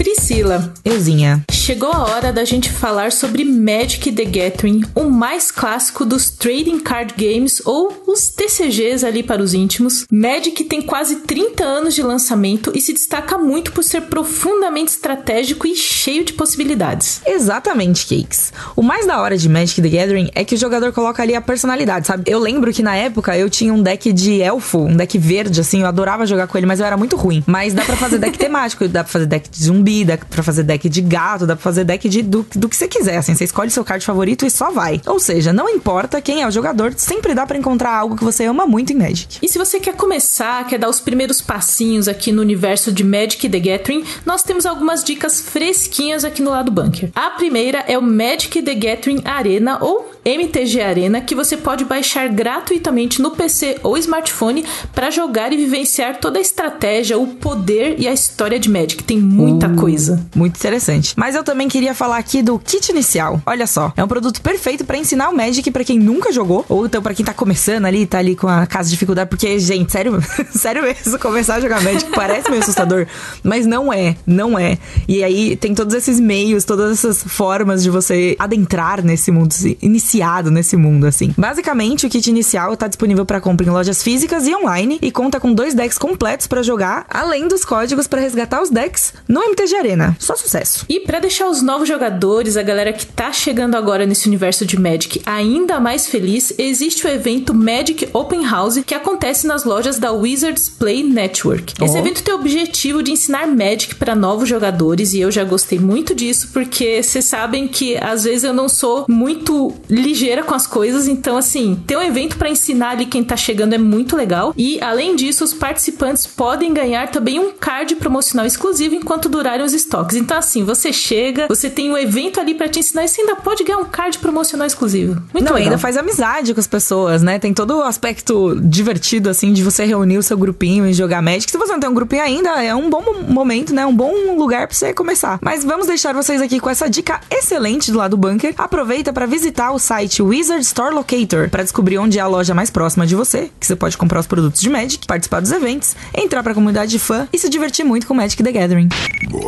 [0.00, 1.44] Priscila, Euzinha.
[1.52, 6.80] chegou a hora da gente falar sobre Magic the Gathering, o mais clássico dos trading
[6.80, 10.06] card games ou os TCGs ali para os íntimos.
[10.10, 15.66] Magic tem quase 30 anos de lançamento e se destaca muito por ser profundamente estratégico
[15.66, 17.20] e cheio de possibilidades.
[17.26, 18.54] Exatamente, Cakes.
[18.74, 21.42] O mais da hora de Magic the Gathering é que o jogador coloca ali a
[21.42, 22.24] personalidade, sabe?
[22.26, 25.82] Eu lembro que na época eu tinha um deck de elfo, um deck verde, assim,
[25.82, 27.44] eu adorava jogar com ele, mas eu era muito ruim.
[27.46, 30.62] Mas dá pra fazer deck temático, dá pra fazer deck de zumbi, dá pra fazer
[30.62, 33.34] deck de gato, dá pra fazer deck de do, do que você quiser, assim.
[33.34, 35.00] Você escolhe seu card favorito e só vai.
[35.06, 38.44] Ou seja, não importa quem é o jogador, sempre dá pra encontrar algo que você
[38.44, 39.38] ama muito em Magic.
[39.42, 43.48] E se você quer começar, quer dar os primeiros passinhos aqui no universo de Magic
[43.48, 47.10] the Gathering, nós temos algumas dicas fresquinhas aqui no lado bunker.
[47.14, 52.28] A primeira é o Magic the Gathering Arena ou MTG Arena, que você pode baixar
[52.28, 58.06] gratuitamente no PC ou smartphone para jogar e vivenciar toda a estratégia, o poder e
[58.06, 59.02] a história de Magic.
[59.02, 60.26] Tem muita Uh, coisa.
[60.34, 61.14] Muito interessante.
[61.16, 63.40] Mas eu também queria falar aqui do kit inicial.
[63.46, 66.86] Olha só, é um produto perfeito pra ensinar o Magic pra quem nunca jogou ou
[66.86, 69.92] então pra quem tá começando ali, tá ali com a casa de dificuldade, porque gente,
[69.92, 73.06] sério, sério mesmo, começar a jogar Magic parece meio assustador,
[73.42, 74.78] mas não é, não é.
[75.08, 80.50] E aí tem todos esses meios, todas essas formas de você adentrar nesse mundo, iniciado
[80.50, 81.34] nesse mundo assim.
[81.36, 85.40] Basicamente, o kit inicial tá disponível pra compra em lojas físicas e online e conta
[85.40, 89.69] com dois decks completos pra jogar, além dos códigos pra resgatar os decks no MTG
[89.74, 90.16] Arena.
[90.18, 90.84] Só sucesso.
[90.88, 94.78] E pra deixar os novos jogadores, a galera que tá chegando agora nesse universo de
[94.78, 100.12] Magic ainda mais feliz, existe o evento Magic Open House que acontece nas lojas da
[100.12, 101.74] Wizards Play Network.
[101.82, 101.98] Esse Oh.
[101.98, 106.14] evento tem o objetivo de ensinar Magic para novos jogadores e eu já gostei muito
[106.14, 111.06] disso porque vocês sabem que às vezes eu não sou muito ligeira com as coisas,
[111.08, 114.52] então assim, ter um evento pra ensinar ali quem tá chegando é muito legal.
[114.56, 119.72] E além disso, os participantes podem ganhar também um card promocional exclusivo enquanto durarem os
[119.72, 120.16] estoques.
[120.16, 123.36] Então assim, você chega, você tem um evento ali pra te ensinar e você ainda
[123.36, 125.14] pode ganhar um card promocional exclusivo.
[125.32, 125.56] Muito não, legal.
[125.70, 127.38] ainda faz amizade com as pessoas, né?
[127.38, 131.50] Tem todo o aspecto divertido, assim, de você reunir o seu grupinho e jogar Magic.
[131.50, 133.84] Se você não tem um grupinho ainda, é um bom mo- momento, né?
[133.86, 135.38] Um bom lugar pra você começar.
[135.42, 138.54] Mas vamos deixar vocês aqui com essa dica excelente do lado do bunker.
[138.58, 142.70] Aproveita pra visitar o site Wizard Store Locator pra descobrir onde é a loja mais
[142.70, 146.42] próxima de você, que você pode comprar os produtos de Magic, participar dos eventos, entrar
[146.42, 148.88] pra comunidade de fã e se divertir muito com Magic the Gathering.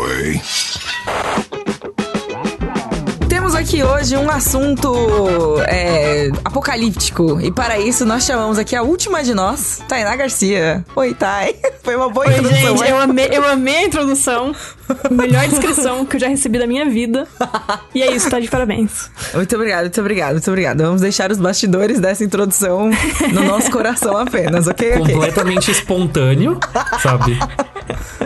[0.03, 0.41] Boy.
[3.29, 7.41] Temos aqui hoje um assunto é, apocalíptico.
[7.41, 10.85] E para isso nós chamamos aqui a última de nós, Tainá Garcia.
[10.97, 11.55] Oi, Thay.
[11.85, 12.77] Foi uma boa Oi, introdução.
[12.77, 14.53] gente, eu amei, eu amei a introdução.
[15.09, 17.27] Melhor descrição que eu já recebi da minha vida.
[17.95, 19.09] E é isso, tá de parabéns.
[19.33, 20.85] Muito obrigada, muito obrigada, muito obrigada.
[20.85, 22.91] Vamos deixar os bastidores dessa introdução
[23.33, 24.97] no nosso coração apenas, ok?
[24.99, 25.15] Ok.
[25.15, 26.59] Completamente espontâneo,
[27.01, 27.39] sabe?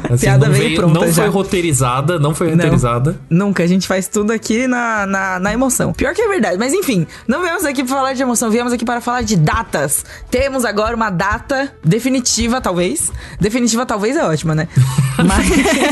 [0.13, 1.23] Assim, Piada não veio veio- pronta não já.
[1.23, 3.19] foi roteirizada, não foi roteirizada.
[3.29, 5.93] Nunca, a gente faz tudo aqui na, na, na emoção.
[5.93, 8.85] Pior que é verdade, mas enfim, não viemos aqui para falar de emoção, viemos aqui
[8.85, 10.05] para falar de datas.
[10.31, 13.11] Temos agora uma data definitiva, talvez.
[13.41, 14.69] Definitiva, talvez é ótima, né?
[15.25, 15.47] Mas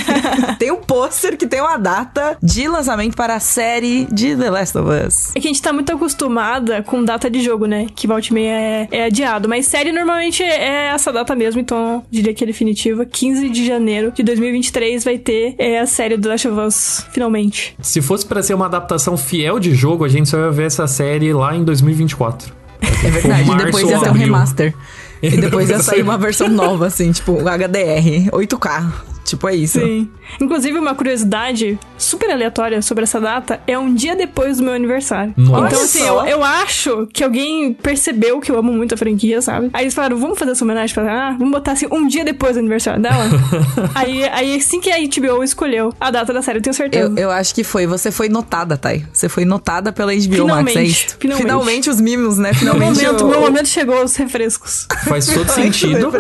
[0.59, 4.79] tem um pôster que tem uma data de lançamento para a série de The Last
[4.79, 5.31] of Us.
[5.35, 7.87] É que a gente tá muito acostumada com data de jogo, né?
[7.95, 9.49] Que volta e meia é, é adiado.
[9.49, 13.05] Mas série normalmente é essa data mesmo, então diria que é definitiva.
[13.05, 17.77] 15 de janeiro de 2023 vai ter é, a série do Last of Us, finalmente.
[17.81, 20.87] Se fosse pra ser uma adaptação fiel de jogo, a gente só ia ver essa
[20.87, 22.53] série lá em 2024.
[22.83, 24.75] É verdade, e depois ia ter um remaster.
[25.23, 29.14] E depois ia sair uma versão nova, assim, tipo HDR, 8K.
[29.25, 29.81] Tipo, é isso.
[29.81, 30.09] Sim.
[30.41, 35.33] Inclusive, uma curiosidade super aleatória sobre essa data é um dia depois do meu aniversário.
[35.37, 35.67] Nossa.
[35.67, 39.71] Então, assim, eu, eu acho que alguém percebeu que eu amo muito a franquia, sabe?
[39.73, 41.29] Aí eles falaram, vamos fazer essa homenagem pra ela?
[41.29, 43.25] Ah, vamos botar assim, um dia depois do aniversário dela.
[43.95, 47.09] aí, aí, assim que a HBO escolheu a data da série, eu tenho certeza.
[47.17, 47.87] Eu, eu acho que foi.
[47.87, 49.07] Você foi notada, Thay.
[49.13, 50.35] Você foi notada pela HBO Max, é
[50.73, 51.17] Finalmente, isso?
[51.19, 51.91] finalmente.
[51.91, 52.51] os mimos, né?
[52.51, 53.03] Meu Finalmente.
[53.03, 54.87] momento, o- meu momento chegou, os refrescos.
[55.07, 56.13] Faz todo sentido.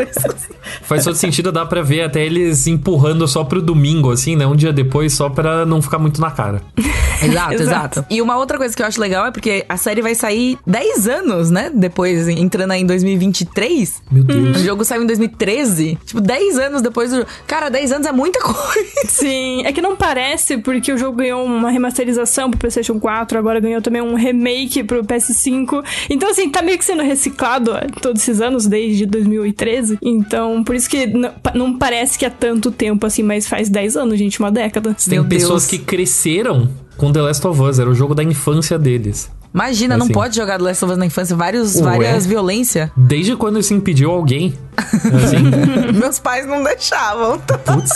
[0.82, 2.93] Faz todo sentido, dá pra ver até eles empurrando
[3.28, 4.46] só pro domingo, assim, né?
[4.46, 6.61] Um dia depois, só pra não ficar muito na cara.
[7.22, 8.04] Exato, Exato.
[8.11, 11.09] E uma outra coisa que eu acho legal é porque a série vai sair 10
[11.09, 11.70] anos, né?
[11.72, 14.02] Depois, entrando aí em 2023.
[14.11, 14.61] Meu O Deus.
[14.61, 15.98] jogo saiu em 2013.
[16.04, 17.24] Tipo, 10 anos depois do.
[17.46, 19.09] Cara, 10 anos é muita coisa.
[19.09, 23.61] Sim, é que não parece, porque o jogo ganhou uma remasterização pro PlayStation 4, agora
[23.61, 25.83] ganhou também um remake pro PS5.
[26.11, 29.98] Então, assim, tá meio que sendo reciclado ó, todos esses anos, desde 2013.
[30.02, 33.96] Então, por isso que não, não parece que há tanto tempo assim, mas faz 10
[33.96, 34.94] anos, gente, uma década.
[34.94, 35.70] Tem Meu pessoas Deus.
[35.70, 39.30] que cresceram com The Last of Us, era o jogo da infância deles.
[39.52, 40.12] Imagina, não Assim.
[40.12, 41.36] pode jogar The Last of Us na infância.
[41.36, 41.82] Vários, Ué.
[41.82, 42.90] várias violência.
[42.96, 44.52] Desde quando isso impediu alguém?
[44.76, 47.38] Assim, Meus pais não deixavam.
[47.38, 47.90] putz.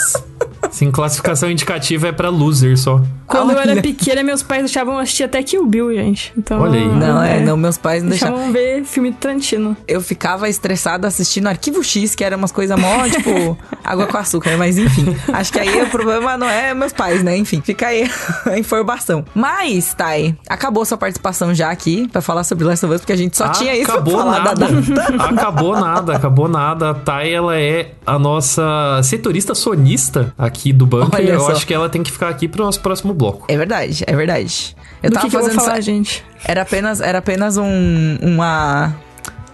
[0.71, 3.01] Sim, classificação indicativa é pra loser só.
[3.27, 3.73] Quando eu Olha.
[3.73, 6.33] era pequena, meus pais deixavam eu assistir até Kill Bill, gente.
[6.37, 6.89] Então, Olha aí.
[6.89, 8.37] Não, é, não, meus pais não deixavam.
[8.37, 9.77] Deixavam ver filme de Tarantino.
[9.87, 14.57] Eu ficava estressada assistindo Arquivo X, que era umas coisas mó, tipo, água com açúcar,
[14.57, 15.15] mas enfim.
[15.33, 17.37] Acho que aí o problema não é meus pais, né?
[17.37, 18.11] Enfim, fica aí
[18.47, 19.25] a informação.
[19.35, 23.17] Mas, Thay, acabou sua participação já aqui pra falar sobre Last of Us, porque a
[23.17, 24.69] gente só tinha isso pra acabou falar nada.
[24.69, 26.91] da acabou nada, acabou nada.
[26.91, 31.15] A Thay, ela é a nossa setorista sonista aqui do banco.
[31.15, 31.53] Olha e eu só.
[31.53, 33.45] acho que ela tem que ficar aqui pro nosso próximo bloco.
[33.49, 34.77] É verdade, é verdade.
[35.03, 35.61] Eu Do tava que, que eu vou fazendo.
[35.65, 36.25] falar, essa- gente?
[36.45, 38.17] Era apenas, era apenas um.
[38.23, 38.95] Uma.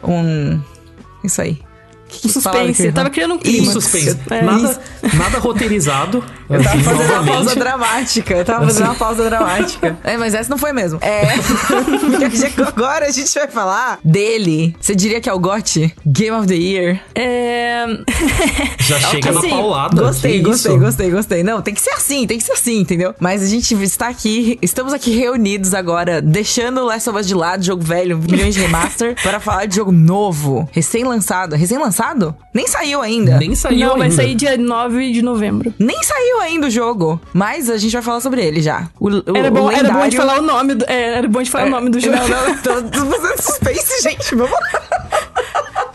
[0.03, 0.61] Um.
[1.23, 1.59] Isso aí.
[2.09, 2.93] Que, Um palavra que eu suspense.
[2.93, 3.73] Tava criando um clima.
[3.73, 4.17] suspense.
[4.31, 4.43] É.
[4.43, 4.81] Nada,
[5.15, 6.25] nada roteirizado.
[6.47, 7.59] Eu tava assim, fazendo uma pausa novamente.
[7.59, 8.35] dramática.
[8.35, 9.99] Eu tava fazendo uma pausa dramática.
[10.05, 10.99] É, mas essa não foi mesmo.
[11.01, 11.23] É.
[12.69, 14.77] Agora a gente vai falar dele.
[14.79, 15.95] Você diria que é o GOT?
[16.07, 17.01] Game of the Year?
[17.15, 17.87] É...
[18.79, 20.03] Já chega Assim, na paulada.
[20.03, 20.81] Gostei, que gostei, isso?
[20.81, 21.43] gostei, gostei.
[21.43, 23.15] Não, tem que ser assim, tem que ser assim, entendeu?
[23.19, 27.35] Mas a gente está aqui, estamos aqui reunidos agora, deixando o Last of Us de
[27.35, 31.57] lado, jogo velho, milhões de remaster, para falar de jogo novo, recém-lançado.
[31.57, 32.04] Recém-lançado?
[32.53, 33.39] Nem saiu ainda.
[33.39, 34.17] Nem saiu Não, vai ainda.
[34.17, 35.73] sair dia 9 de novembro.
[35.79, 37.21] Nem saiu ainda o jogo.
[37.33, 38.89] Mas a gente vai falar sobre ele já.
[39.01, 41.29] O, o- Era o bom, era bom de lendário- falar o nome do, é, era
[41.29, 42.17] bom de falar o nome do jogo.
[42.17, 42.71] Não, não, tô,
[43.21, 44.35] fazendo suspense, gente.
[44.35, 45.93] Vamos lá.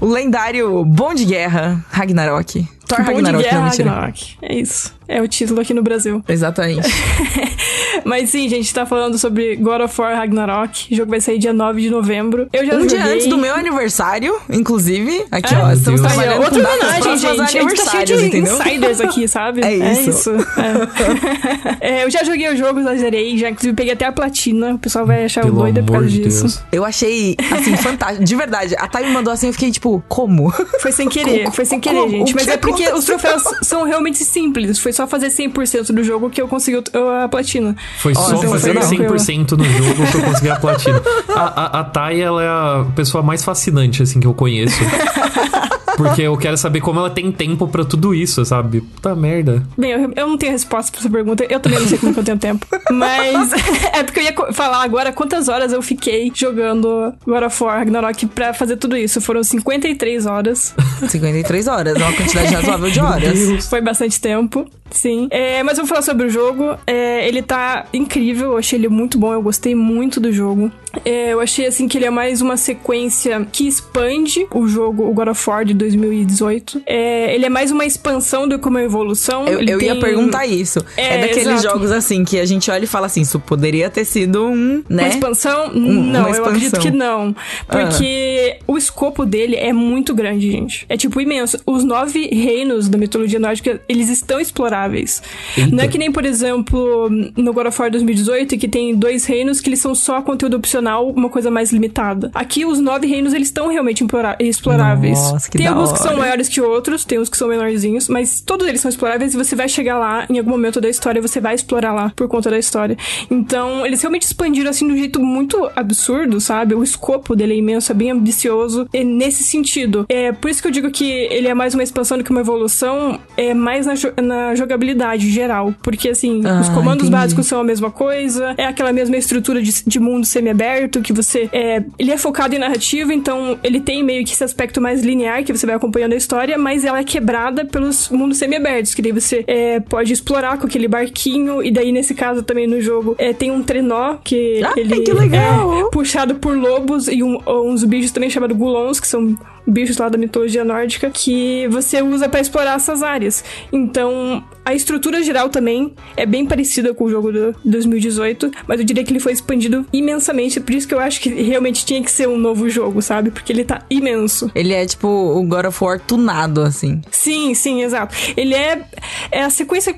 [0.00, 2.66] O lendário Bom de Guerra, Ragnarok.
[2.86, 3.90] Thor Bom de Ragnarok, Guerra não, mentira.
[3.90, 4.36] Ragnarok.
[4.42, 4.97] É isso.
[5.08, 6.22] É o título aqui no Brasil.
[6.28, 6.86] Exatamente.
[8.04, 10.92] Mas sim, gente, tá falando sobre God of War Ragnarok.
[10.92, 12.48] O jogo vai sair dia 9 de novembro.
[12.52, 12.98] Eu já Um joguei...
[12.98, 15.24] dia antes do meu aniversário, inclusive.
[15.30, 16.12] Aqui, É, ó, estamos Deus.
[16.12, 17.26] Trabalhando outra com datas homenagem, gente.
[17.26, 18.54] a gente tá cheio aniversários, de entendeu?
[18.58, 19.60] insiders aqui, sabe?
[19.68, 20.30] É isso.
[20.32, 21.78] é.
[21.88, 24.74] É, eu já joguei o jogo, já zerei, já inclusive peguei até a platina.
[24.74, 26.42] O pessoal vai achar Pelo doida por causa de disso.
[26.42, 26.60] Deus.
[26.72, 28.24] Eu achei, assim, fantástico.
[28.24, 28.74] De verdade.
[28.78, 30.50] A Thay me mandou assim, eu fiquei tipo, como?
[30.80, 32.10] Foi sem querer, Como- foi sem querer, como?
[32.10, 32.34] gente.
[32.34, 32.98] Mas que é porque aconteceu?
[32.98, 34.78] os troféus são realmente simples.
[34.78, 36.82] Foi só fazer 100% do jogo que eu consegui
[37.22, 37.76] a platina.
[37.98, 39.14] Foi só então fazer foi tranquilo.
[39.14, 41.02] 100% no jogo que eu consegui a platina.
[41.28, 44.76] A, a, a Thay, ela é a pessoa mais fascinante, assim, que eu conheço.
[45.98, 48.80] Porque eu quero saber como ela tem tempo pra tudo isso, sabe?
[48.80, 49.62] Puta merda.
[49.76, 51.44] Bem, eu, eu não tenho resposta pra essa pergunta.
[51.48, 52.64] Eu também não sei como que eu tenho tempo.
[52.90, 53.52] Mas
[53.92, 58.26] é porque eu ia falar agora quantas horas eu fiquei jogando God of War Ragnarok
[58.26, 59.20] pra fazer tudo isso.
[59.20, 60.74] Foram 53 horas.
[61.08, 63.66] 53 horas, é uma quantidade razoável de horas.
[63.68, 65.28] Foi bastante tempo, sim.
[65.30, 66.76] É, mas eu vou falar sobre o jogo.
[66.86, 70.70] É, ele tá incrível, eu achei ele muito bom, eu gostei muito do jogo.
[71.04, 75.12] É, eu achei assim que ele é mais uma sequência que expande o jogo, o
[75.12, 76.82] God of War de 2018.
[76.86, 79.46] É, ele é mais uma expansão do que uma evolução.
[79.46, 80.84] Eu, eu ia tem- perguntar isso.
[80.96, 81.62] É, É, daqueles exato.
[81.62, 85.04] jogos assim que a gente olha e fala assim, isso poderia ter sido um, né?
[85.04, 85.70] Uma expansão?
[85.74, 86.90] Um- não, uma eu acredito expansão.
[86.90, 87.34] que não.
[87.66, 90.84] Porque o escopo dele é muito grande, gente.
[90.88, 91.58] É tipo imenso.
[91.66, 95.22] Os nove reinos da mitologia nórdica, eles estão exploráveis.
[95.56, 95.74] Eita.
[95.74, 99.60] Não é que nem, por exemplo, no God of War 2018, que tem dois reinos
[99.60, 102.30] que eles são só conteúdo opcional, uma coisa mais limitada.
[102.34, 104.04] Aqui, os nove reinos, eles estão realmente
[104.40, 105.18] exploráveis.
[105.18, 108.08] Nossa, que tem da alguns que são maiores que outros, tem uns que são menorzinhos,
[108.08, 111.20] mas todos eles são exploráveis e você vai chegar lá em algum momento da história,
[111.20, 112.96] você vai explorar lá por conta da história.
[113.30, 116.74] Então, eles realmente expandiram assim de um jeito muito absurdo, sabe?
[116.74, 120.06] O escopo dele é imenso, é bem ambicioso e nesse sentido.
[120.08, 122.40] É por isso que eu digo que ele é mais uma expansão do que uma
[122.40, 127.10] evolução, é mais na, jo- na jogabilidade geral, porque assim, Ah, os comandos entendi.
[127.12, 131.48] básicos são a mesma coisa, é aquela mesma estrutura de, de mundo semi-aberto que você
[131.52, 135.42] é, ele é focado em narrativa, então ele tem meio que esse aspecto mais linear
[135.44, 139.12] que você vai acompanhando a história, mas ela é quebrada pelos mundos semi-abertos, que daí
[139.12, 143.32] você é, pode explorar com aquele barquinho e daí nesse caso também no jogo é,
[143.32, 145.86] tem um trenó que Ai, ele que legal!
[145.86, 149.36] é puxado por lobos e um- uns bichos também chamados gulons, que são
[149.68, 153.44] bichos lá da mitologia nórdica, que você usa pra explorar essas áreas.
[153.72, 158.84] Então, a estrutura geral também é bem parecida com o jogo do 2018, mas eu
[158.84, 162.10] diria que ele foi expandido imensamente, por isso que eu acho que realmente tinha que
[162.10, 163.30] ser um novo jogo, sabe?
[163.30, 164.50] Porque ele tá imenso.
[164.54, 167.00] Ele é tipo o God of War tunado, assim.
[167.10, 168.14] Sim, sim, exato.
[168.36, 168.84] Ele é,
[169.30, 169.94] é a sequência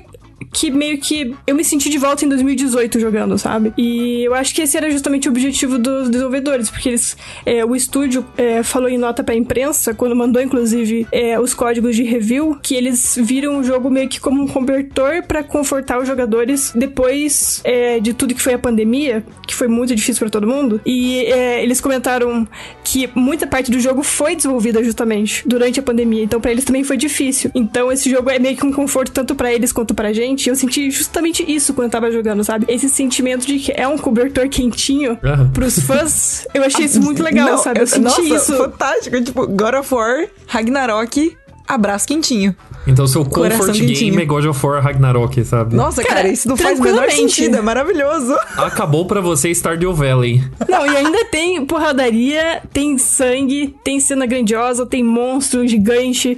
[0.53, 3.73] que meio que eu me senti de volta em 2018 jogando, sabe?
[3.77, 7.75] E eu acho que esse era justamente o objetivo dos desenvolvedores, porque eles, é, o
[7.75, 12.57] estúdio é, falou em nota pra imprensa, quando mandou inclusive é, os códigos de review,
[12.61, 17.61] que eles viram o jogo meio que como um cobertor pra confortar os jogadores depois
[17.63, 20.81] é, de tudo que foi a pandemia, que foi muito difícil pra todo mundo.
[20.85, 22.47] E é, eles comentaram
[22.83, 26.83] que muita parte do jogo foi desenvolvida justamente durante a pandemia, então pra eles também
[26.83, 27.51] foi difícil.
[27.55, 30.40] Então esse jogo é meio que um conforto tanto pra eles quanto pra gente.
[30.49, 32.65] Eu senti justamente isso quando eu tava jogando, sabe?
[32.67, 35.51] Esse sentimento de que é um cobertor quentinho Aham.
[35.51, 36.45] pros fãs.
[36.53, 37.79] Eu achei isso muito legal, Não, sabe?
[37.81, 38.57] Eu senti nossa, isso.
[38.57, 39.21] fantástico.
[39.23, 42.55] Tipo, God of War, Ragnarok, abraço quentinho.
[42.87, 44.11] Então seu Coração comfort quentinho.
[44.11, 45.75] game é God of War Ragnarok, sabe?
[45.75, 47.57] Nossa, cara, Cara, isso não faz o menor sentido.
[47.57, 48.35] É maravilhoso.
[48.57, 50.43] Acabou pra você Stardew Valley.
[50.69, 56.37] Não, e ainda tem porradaria, tem sangue, tem cena grandiosa, tem monstro gigante,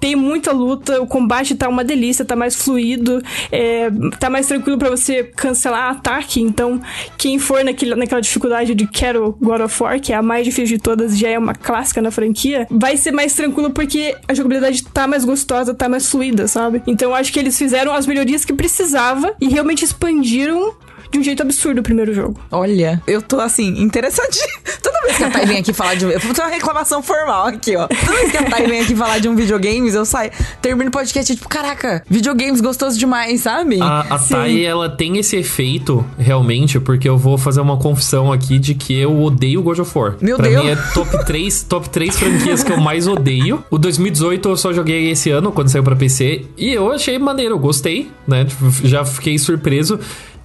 [0.00, 4.78] tem muita luta, o combate tá uma delícia, tá mais fluido, é, tá mais tranquilo
[4.78, 6.40] pra você cancelar ataque.
[6.40, 6.80] Então,
[7.16, 10.76] quem for naquele, naquela dificuldade de quero God of War, que é a mais difícil
[10.76, 14.59] de todas, já é uma clássica na franquia, vai ser mais tranquilo porque a jogabilidade
[14.92, 16.82] tá mais gostosa, tá mais fluida, sabe?
[16.86, 20.74] Então, eu acho que eles fizeram as melhorias que precisava e realmente expandiram
[21.10, 22.40] de um jeito absurdo o primeiro jogo.
[22.50, 24.46] Olha, eu tô assim, interessadinha.
[24.82, 26.04] Toda vez que a Thay vem aqui falar de.
[26.04, 27.86] Eu vou ter uma reclamação formal aqui, ó.
[27.88, 30.30] Toda vez que a Thay vem aqui falar de um videogames, eu saio.
[30.62, 33.80] Termino o podcast e tipo, caraca, videogames gostoso demais, sabe?
[33.80, 34.34] A, a Sim.
[34.34, 38.96] Thay, ela tem esse efeito, realmente, porque eu vou fazer uma confissão aqui de que
[38.98, 40.14] eu odeio God of War.
[40.20, 40.64] Meu pra Deus.
[40.64, 43.64] mim é top 3, top 3 franquias que eu mais odeio.
[43.70, 47.54] O 2018 eu só joguei esse ano, quando saiu pra PC, e eu achei maneiro,
[47.54, 48.44] eu gostei, né?
[48.44, 49.98] Tipo, já fiquei surpreso.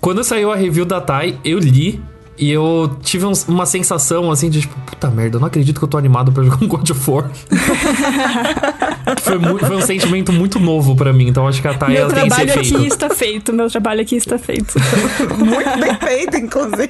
[0.05, 1.99] Quando saiu a review da Thay, eu li.
[2.37, 5.83] E eu tive uns- uma sensação assim de tipo, puta merda, eu não acredito que
[5.85, 7.31] eu tô animado pra jogar um God of War.
[9.23, 12.13] foi, foi um sentimento muito novo pra mim, então acho que a Thay Meu ela
[12.13, 12.75] tem esse trabalho efeito.
[12.77, 13.53] aqui está feito.
[13.53, 14.75] Meu trabalho aqui está feito.
[15.39, 16.89] Muito bem feito, inclusive.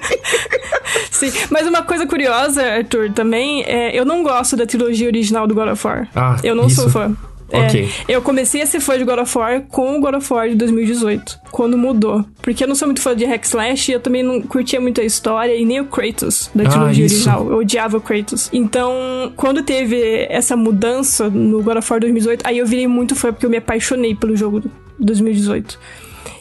[1.12, 1.32] Sim.
[1.51, 5.69] Mas uma coisa curiosa, Arthur, também, é, eu não gosto da trilogia original do God
[5.69, 6.08] of War.
[6.15, 6.82] Ah, eu não isso.
[6.82, 7.15] sou fã.
[7.51, 7.89] É, Ok.
[8.08, 10.55] eu comecei a ser fã de God of War com o God of War de
[10.55, 12.25] 2018, quando mudou.
[12.41, 14.99] Porque eu não sou muito fã de hack slash e eu também não curtia muito
[14.99, 17.49] a história e nem o Kratos da Ah, trilogia original.
[17.51, 18.49] Eu odiava o Kratos.
[18.51, 23.31] Então, quando teve essa mudança no God of War 2018, aí eu virei muito fã
[23.31, 25.77] porque eu me apaixonei pelo jogo do 2018.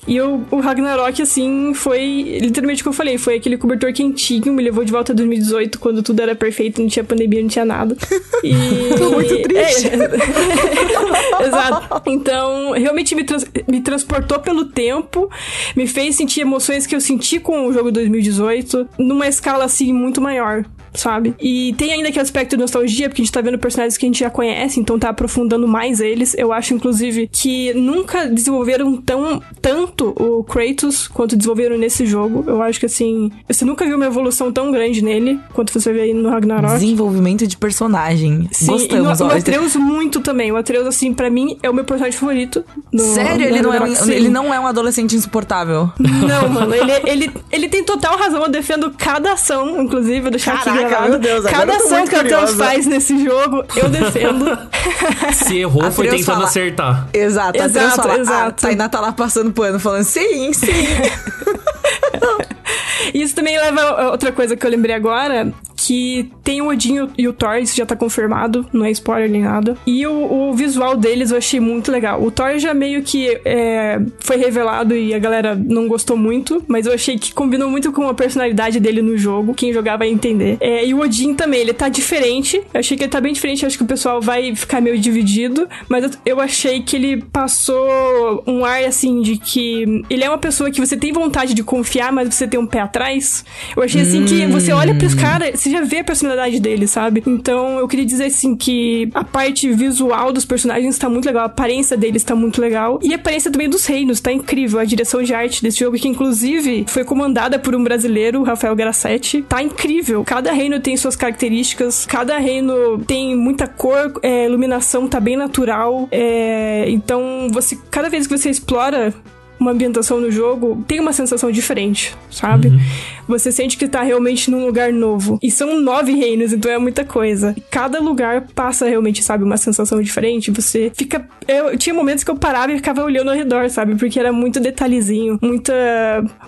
[0.06, 4.52] E o, o Ragnarok, assim, foi literalmente o que eu falei: foi aquele cobertor quentinho,
[4.52, 7.64] me levou de volta a 2018, quando tudo era perfeito, não tinha pandemia, não tinha
[7.64, 7.96] nada.
[8.44, 8.52] E.
[8.98, 9.88] Tô muito triste.
[9.88, 11.44] É.
[11.46, 12.02] Exato.
[12.10, 15.30] Então, realmente me, trans- me transportou pelo tempo,
[15.74, 20.20] me fez sentir emoções que eu senti com o jogo 2018, numa escala, assim, muito
[20.20, 20.64] maior.
[20.94, 21.34] Sabe?
[21.40, 24.08] E tem ainda aquele aspecto de nostalgia, porque a gente tá vendo personagens que a
[24.08, 26.34] gente já conhece, então tá aprofundando mais eles.
[26.38, 32.44] Eu acho, inclusive, que nunca desenvolveram tão, tanto o Kratos quanto desenvolveram nesse jogo.
[32.46, 36.02] Eu acho que, assim, você nunca viu uma evolução tão grande nele quanto você vê
[36.02, 36.74] aí no Ragnarok.
[36.74, 38.48] Desenvolvimento de personagem.
[38.52, 39.28] Sim, Gostamos, e o, ó.
[39.30, 40.52] o Atreus muito também.
[40.52, 42.64] O Atreus, assim, pra mim, é o meu personagem favorito.
[42.92, 45.90] no- Sério, no ele não, é um, ele não é um adolescente insuportável.
[45.98, 48.42] Não, mano, ele, ele, ele tem total razão.
[48.42, 51.10] Eu defendo cada ação, inclusive, Caraca, aqui gravado.
[51.10, 52.64] meu Deus, cada ação que o Atreus curiosa.
[52.64, 54.58] faz nesse jogo, eu defendo.
[55.32, 57.08] Se errou, foi tentando fala- acertar.
[57.12, 58.66] Exato, a Exato, Atreus fala, exato.
[58.66, 60.66] A Tainá tá lá passando pano, falando sim, sim.
[63.12, 67.28] Isso também leva a outra coisa que eu lembrei agora, que tem o Odin e
[67.28, 69.76] o Thor, isso já tá confirmado, não é spoiler nem nada.
[69.86, 72.22] E o, o visual deles eu achei muito legal.
[72.22, 76.86] O Thor já meio que é, foi revelado e a galera não gostou muito, mas
[76.86, 79.54] eu achei que combinou muito com a personalidade dele no jogo.
[79.54, 80.56] Quem jogar vai entender.
[80.60, 82.62] É, e o Odin também, ele tá diferente.
[82.72, 85.68] Eu achei que ele tá bem diferente, acho que o pessoal vai ficar meio dividido,
[85.88, 90.38] mas eu, eu achei que ele passou um ar assim de que ele é uma
[90.38, 93.44] pessoa que você tem vontade de confiar, mas você tem um pé atrás.
[93.76, 94.26] Eu achei assim hum.
[94.26, 97.22] que você olha pros caras, você já vê a personalidade dele, sabe?
[97.26, 101.46] Então eu queria dizer assim que a parte visual dos personagens tá muito legal, a
[101.46, 102.98] aparência deles tá muito legal.
[103.02, 104.78] E a aparência também dos reinos tá incrível.
[104.78, 109.42] A direção de arte desse jogo, que inclusive foi comandada por um brasileiro, Rafael Grassetti,
[109.42, 110.24] tá incrível.
[110.24, 116.08] Cada reino tem suas características, cada reino tem muita cor, é, iluminação tá bem natural.
[116.10, 119.12] É, então você, cada vez que você explora
[119.58, 122.68] uma ambientação no jogo, tem uma sensação diferente, sabe?
[122.68, 122.80] Uhum.
[123.26, 125.38] Você sente que tá realmente num lugar novo.
[125.42, 127.54] E são nove reinos, então é muita coisa.
[127.56, 130.50] E cada lugar passa realmente, sabe, uma sensação diferente.
[130.50, 131.26] Você fica.
[131.46, 133.96] Eu tinha momentos que eu parava e ficava olhando ao redor, sabe?
[133.96, 135.74] Porque era muito detalhezinho, muita,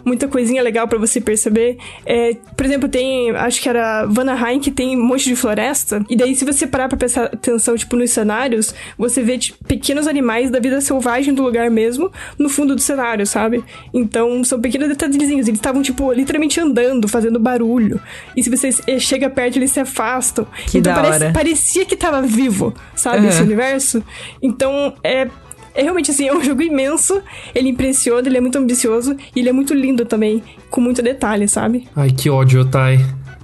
[0.04, 1.76] muita coisinha legal para você perceber.
[2.04, 3.30] É, por exemplo, tem.
[3.30, 6.04] Acho que era Vanaheim, que tem um monte de floresta.
[6.08, 10.06] E daí, se você parar pra prestar atenção, tipo, nos cenários, você vê tipo, pequenos
[10.06, 13.62] animais da vida selvagem do lugar mesmo, no fundo do cenário sabe?
[13.92, 15.46] Então são pequenos detalhezinhos.
[15.46, 18.00] Eles estavam, tipo, literalmente andando, fazendo barulho.
[18.36, 20.46] E se você chega perto, eles se afastam.
[20.66, 21.32] Que então da parece, hora.
[21.32, 23.20] parecia que tava vivo, sabe?
[23.20, 23.28] Uhum.
[23.28, 24.02] Esse universo.
[24.42, 25.28] Então é.
[25.74, 27.20] É realmente assim, é um jogo imenso,
[27.54, 31.46] ele impressiona, ele é muito ambicioso e ele é muito lindo também, com muito detalhe,
[31.46, 31.86] sabe?
[31.94, 32.98] Ai, que ódio, Tai.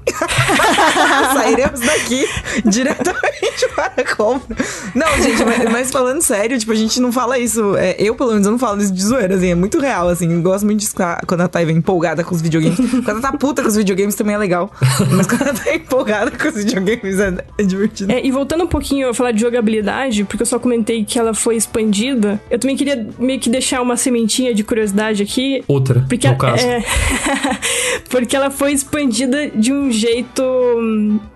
[1.32, 2.28] Sairemos daqui
[2.64, 4.56] diretamente para a compra.
[4.94, 7.76] Não, gente, mas, mas, falando sério, tipo, a gente não fala isso.
[7.76, 10.32] É, eu, pelo menos, eu não falo isso de zoeira, assim, é muito real, assim.
[10.32, 10.94] Eu gosto muito disso
[11.26, 12.78] quando a Thay vem empolgada com os videogames.
[13.02, 14.70] Quando ela tá puta com os videogames também é legal.
[15.10, 18.12] Mas quando ela tá empolgada com os videogames é, é divertido.
[18.12, 21.34] É, e voltando um pouquinho a falar de jogabilidade, porque eu só comentei que ela
[21.34, 25.64] foi expandida, eu também queria meio que deixar uma sementinha de curiosidade aqui.
[25.66, 26.64] Outra, porque no caso.
[26.64, 26.84] É,
[28.08, 30.42] porque ela foi expandida de um jeito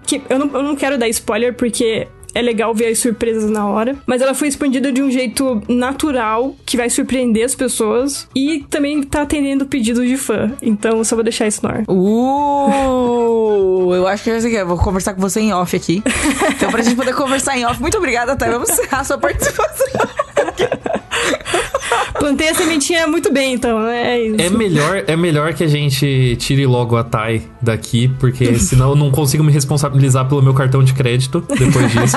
[0.06, 3.66] que eu não, eu não quero dar spoiler porque é legal ver as surpresas na
[3.66, 8.62] hora, mas ela foi expandida de um jeito natural que vai surpreender as pessoas e
[8.68, 10.52] também tá atendendo pedidos de fã.
[10.60, 11.84] Então, só vou deixar isso no ar.
[11.88, 16.02] Uh, eu acho que é eu vou conversar com você em off aqui.
[16.56, 18.50] Então, pra gente poder conversar em off, muito obrigada, Thay.
[18.50, 19.86] Vamos encerrar a sua participação.
[22.18, 24.16] Plantei a sementinha muito bem, então, né?
[24.16, 24.40] É, isso.
[24.40, 28.96] É melhor, é melhor que a gente tire logo a Thay daqui, porque senão eu
[28.96, 32.16] não consigo me responsabilizar pelo meu cartão de crédito depois disso.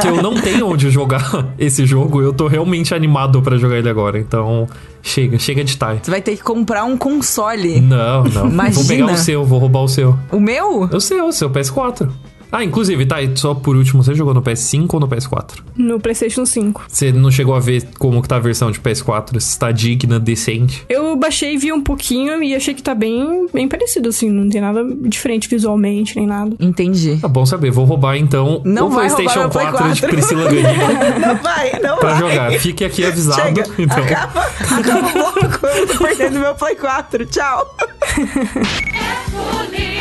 [0.00, 3.88] que eu não tenho onde jogar esse jogo, eu tô realmente animado para jogar ele
[3.88, 4.18] agora.
[4.18, 4.68] Então,
[5.02, 6.00] chega, chega de Thay.
[6.02, 7.80] Você vai ter que comprar um console.
[7.80, 8.48] Não, não.
[8.48, 8.74] Imagina.
[8.74, 10.18] Vou pegar o seu, vou roubar o seu.
[10.30, 10.82] O meu?
[10.82, 12.08] O seu, o seu PS4.
[12.52, 15.60] Ah, inclusive, tá, e só por último, você jogou no PS5 ou no PS4?
[15.74, 16.84] No PlayStation 5.
[16.86, 19.40] Você não chegou a ver como que tá a versão de PS4?
[19.40, 20.84] Se tá digna, decente?
[20.88, 24.28] Eu baixei, vi um pouquinho e achei que tá bem, bem parecido, assim.
[24.30, 26.54] Não tem nada diferente visualmente, nem nada.
[26.60, 27.16] Entendi.
[27.22, 30.00] Tá bom saber, vou roubar então Não o vai PlayStation roubar meu 4, Play de
[30.02, 30.16] 4.
[30.16, 32.18] Priscila Ganiga Não vai, não pra vai.
[32.20, 32.52] jogar.
[32.60, 33.40] Fique aqui avisado.
[33.40, 34.04] Chega, Então.
[34.04, 34.40] acaba,
[34.70, 37.24] acaba o bloco, eu tô perdendo meu Play 4.
[37.26, 37.74] Tchau.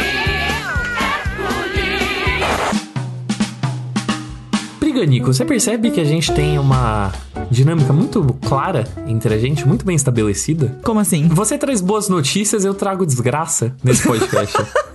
[5.01, 7.11] Briganico, você percebe que a gente tem uma
[7.49, 10.77] dinâmica muito clara entre a gente, muito bem estabelecida?
[10.83, 11.27] Como assim?
[11.29, 14.55] Você traz boas notícias, eu trago desgraça nesse podcast.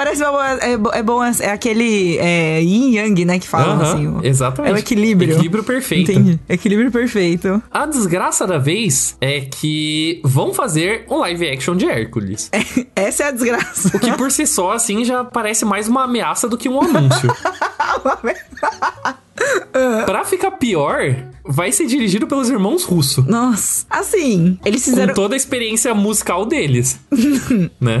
[0.00, 3.82] Parece uma boa, é, é bom, é aquele é, yin yang, né, que falam Aham,
[3.82, 4.06] assim.
[4.08, 4.72] o- exatamente.
[4.72, 5.32] É o equilíbrio.
[5.34, 6.10] Equilíbrio perfeito.
[6.10, 6.40] Entendi.
[6.48, 7.62] Equilíbrio perfeito.
[7.70, 12.50] A desgraça da vez é que vão fazer um live action de Hércules.
[12.96, 13.94] Essa é a desgraça.
[13.94, 17.30] O que por si só, assim, já parece mais uma ameaça do que um anúncio.
[20.06, 23.24] pra ficar pior, vai ser dirigido pelos irmãos Russo.
[23.28, 23.84] Nossa.
[23.90, 25.14] Assim, eles Com fizeram...
[25.14, 26.98] toda a experiência musical deles.
[27.80, 27.98] né?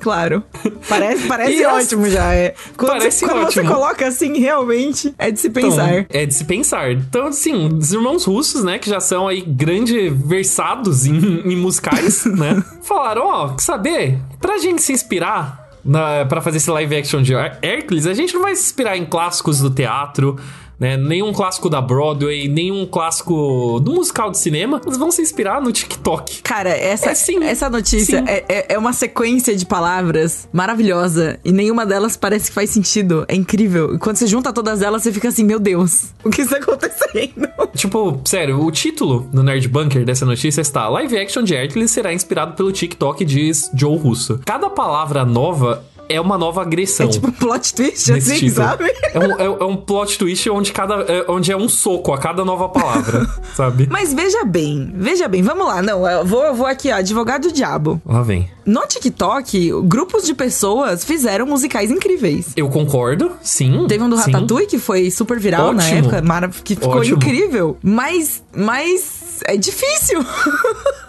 [0.00, 0.42] Claro.
[0.88, 2.34] Parece, parece E as- ótimo já.
[2.34, 2.54] É.
[2.76, 3.74] Quando, Parece você, quando você ótimo.
[3.74, 6.06] coloca assim, realmente, é de se Então, pensar.
[6.08, 6.90] é de se pensar.
[6.92, 12.24] Então, assim, os irmãos russos, né, que já são aí grande versados em, em musicais,
[12.26, 14.18] né, falaram, ó, quer saber?
[14.40, 18.42] Pra gente se inspirar na, pra fazer esse live action de Hércules, a gente não
[18.42, 20.38] vai se inspirar em clássicos do teatro,
[20.80, 25.60] né, nenhum clássico da Broadway, nenhum clássico do musical de cinema, eles vão se inspirar
[25.60, 26.42] no TikTok.
[26.42, 27.44] Cara, essa, É sim.
[27.44, 32.54] essa notícia é, é, é uma sequência de palavras maravilhosa e nenhuma delas parece que
[32.54, 33.26] faz sentido.
[33.28, 33.94] É incrível.
[33.94, 37.48] E quando você junta todas elas, você fica assim, meu Deus, o que está acontecendo?
[37.76, 42.12] Tipo, sério, o título do Nerd Bunker dessa notícia está Live Action de Hércules será
[42.12, 44.40] inspirado pelo TikTok, diz Joe Russo.
[44.44, 47.06] Cada palavra nova é uma nova agressão.
[47.06, 48.54] É tipo um plot twist, assim, título.
[48.66, 48.84] sabe?
[49.14, 52.18] É um, é- é um plot twist onde, cada, é, onde é um soco a
[52.18, 53.86] cada nova palavra, sabe?
[53.90, 55.80] Mas veja bem, veja bem, vamos lá.
[55.82, 58.00] Não, eu vou, eu vou aqui, ó, advogado do diabo.
[58.04, 58.48] Lá vem.
[58.66, 62.48] No TikTok, grupos de pessoas fizeram musicais incríveis.
[62.56, 63.86] Eu concordo, sim.
[63.88, 64.30] Teve um do sim.
[64.30, 65.98] Ratatouille que foi super viral na Ótimo.
[65.98, 67.16] época, marav- que ficou Ótimo.
[67.16, 67.76] incrível.
[67.82, 70.20] Mas, mas é difícil.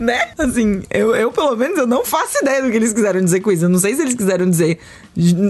[0.00, 0.30] né?
[0.38, 3.52] Assim, eu, eu pelo menos eu não faço ideia do que eles quiseram dizer com
[3.52, 3.64] isso.
[3.64, 4.78] Eu não sei se eles quiseram dizer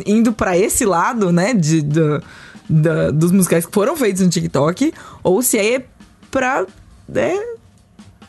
[0.04, 2.22] indo pra esse lado, né, de, do-
[3.14, 4.92] dos musicais que foram feitos no TikTok,
[5.22, 5.84] ou se é
[6.30, 6.66] pra,
[7.08, 7.36] né,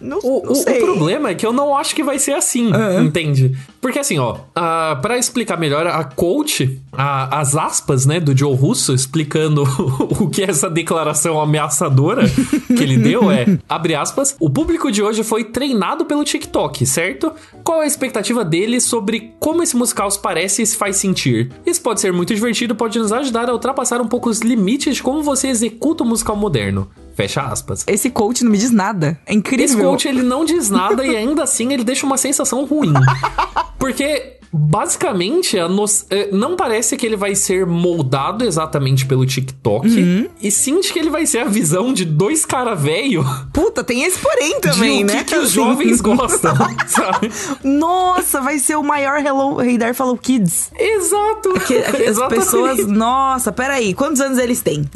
[0.01, 0.81] não, O, não o- sei.
[0.81, 2.71] o problema é que eu não acho que vai ser assim,
[3.03, 3.55] entende?
[3.79, 8.55] Porque assim, ó, a, pra explicar melhor, a coach, a- as aspas, né, do Joe
[8.55, 9.63] Russo explicando
[10.19, 12.23] o que é essa declaração ameaçadora
[12.67, 17.31] que ele deu é, abre aspas, o público de hoje foi treinado pelo TikTok, certo?
[17.63, 21.51] Qual é a expectativa dele sobre como esse musical se parece e se faz sentir?
[21.65, 25.03] Isso pode ser muito divertido, pode nos ajudar a ultrapassar um pouco os limites de
[25.03, 26.89] como você executa o musical moderno.
[27.21, 27.83] Fecha aspas.
[27.85, 29.19] Esse coach não me diz nada.
[29.27, 29.65] É incrível.
[29.65, 32.93] Esse coach, ele não diz nada e ainda assim ele deixa uma sensação ruim.
[33.77, 35.85] Porque, basicamente, no...
[36.09, 39.87] eh, não parece que ele vai ser moldado exatamente pelo TikTok.
[39.87, 40.27] Uhum.
[40.41, 43.23] E sim de que ele vai ser a visão de dois cara velho
[43.53, 45.23] Puta, tem esse porém também, o que, né?
[45.23, 45.53] que os Assim.
[45.53, 46.55] jovens gostam,
[46.87, 47.31] sabe?
[47.63, 50.71] Nossa, vai ser o maior Hello Hey There Follow Kids.
[50.77, 51.53] Exato.
[51.65, 51.77] Que,
[52.07, 54.89] as pessoas, nossa, peraí, quantos anos eles têm?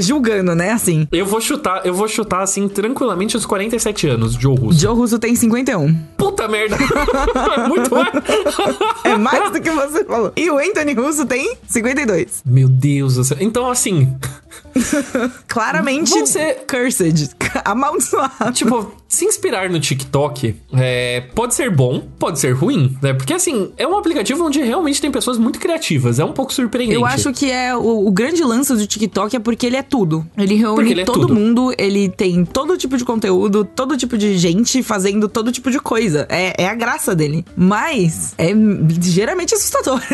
[0.00, 1.06] Julgando, né, assim.
[1.12, 4.78] Eu vou chutar, eu vou chutar assim tranquilamente os 47 anos, Joe Russo.
[4.78, 5.94] Joe Russo tem 51.
[6.16, 6.76] Puta merda.
[7.56, 7.90] é muito.
[9.04, 10.32] É mais do que você falou.
[10.36, 12.42] E o Anthony Russo tem 52.
[12.44, 13.36] Meu Deus do céu.
[13.40, 14.16] Então, assim,
[15.48, 17.30] Claramente, ser- cursed.
[17.64, 18.52] Amaldiçoado.
[18.52, 23.12] Tipo, se inspirar no TikTok é, pode ser bom, pode ser ruim, né?
[23.12, 26.18] Porque assim, é um aplicativo onde realmente tem pessoas muito criativas.
[26.18, 26.98] É um pouco surpreendente.
[26.98, 30.26] Eu acho que é o, o grande lance do TikTok é porque ele é tudo.
[30.36, 31.34] Ele reúne ele é todo tudo.
[31.34, 35.78] mundo, ele tem todo tipo de conteúdo, todo tipo de gente fazendo todo tipo de
[35.78, 36.26] coisa.
[36.30, 37.44] É, é a graça dele.
[37.56, 40.00] Mas é ligeiramente assustador.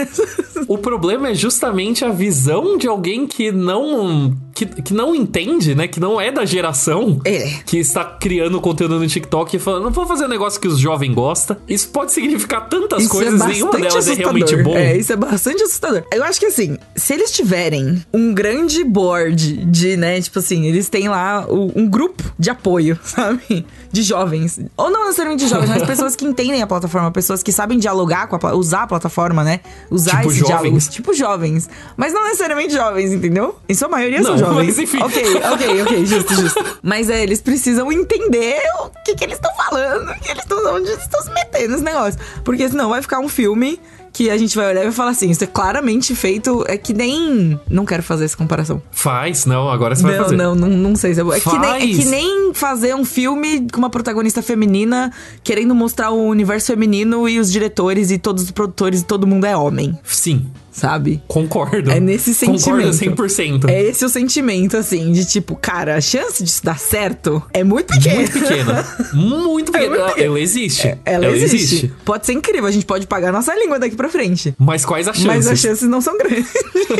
[0.67, 5.73] O problema é justamente a visão de alguém que não ano que, que não entende,
[5.73, 5.87] né?
[5.87, 7.21] Que não é da geração.
[7.25, 7.49] É.
[7.65, 11.15] Que está criando conteúdo no TikTok e falando, vou fazer um negócio que os jovens
[11.15, 11.57] gostam.
[11.69, 14.19] Isso pode significar tantas Isso coisas, é nenhuma delas é assustador.
[14.35, 14.77] realmente bom.
[14.77, 16.03] É, isso é bastante assustador.
[16.13, 20.89] Eu acho que assim, se eles tiverem um grande board de, né, tipo assim, eles
[20.89, 23.65] têm lá um grupo de apoio, sabe?
[23.93, 24.59] De jovens.
[24.77, 28.27] Ou não necessariamente de jovens, mas pessoas que entendem a plataforma, pessoas que sabem dialogar
[28.27, 29.61] com a usar a plataforma, né?
[29.89, 30.49] Usar Tipo esses jovens.
[30.61, 30.89] diálogos.
[30.89, 31.71] Tipo jovens.
[31.97, 33.55] Mas não necessariamente jovens, entendeu?
[33.69, 34.67] Em sua maioria são Não, jovens.
[34.67, 35.03] mas enfim.
[35.03, 35.23] Ok,
[35.53, 36.65] ok, ok, justo, justo.
[36.83, 40.89] Mas é, eles precisam entender o que, que eles estão falando, que eles estão, onde
[40.89, 42.21] eles estão se metendo nesse negócio.
[42.45, 43.81] Porque senão vai ficar um filme
[44.19, 46.65] que a gente vai olhar e vai falar assim: isso é claramente feito.
[46.67, 47.59] É que nem.
[47.71, 48.83] Não quero fazer essa comparação.
[48.91, 50.37] Faz, não, agora você vai Não, fazer.
[50.37, 51.33] não, não, não sei se é bom.
[51.33, 55.13] É que, nem, é que nem fazer um filme com uma protagonista feminina
[55.45, 59.45] querendo mostrar o universo feminino e os diretores e todos os produtores e todo mundo
[59.47, 61.23] é homem, Sim, sabe?
[61.29, 61.91] concordo.
[61.91, 63.23] É nesse Concordo sentimento.
[63.23, 63.69] 100%.
[63.69, 67.93] É esse o sentimento, assim, de tipo, cara, a chance disso dar certo é muito
[67.95, 68.17] pequena.
[68.17, 68.87] Muito pequena.
[69.13, 69.91] Muito pequena.
[69.97, 70.25] muito pequena.
[70.27, 70.99] Ela existe.
[71.05, 71.93] Ela, existe.
[72.05, 74.55] Pode ser incrível, a gente pode pagar nossa língua daqui pra frente.
[74.59, 75.27] Mas quais as chances?
[75.27, 76.53] Mas as chances não são grandes.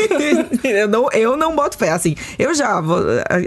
[0.63, 1.89] eu, não, eu não boto fé.
[1.91, 2.79] Assim, eu já.
[2.81, 2.99] vou-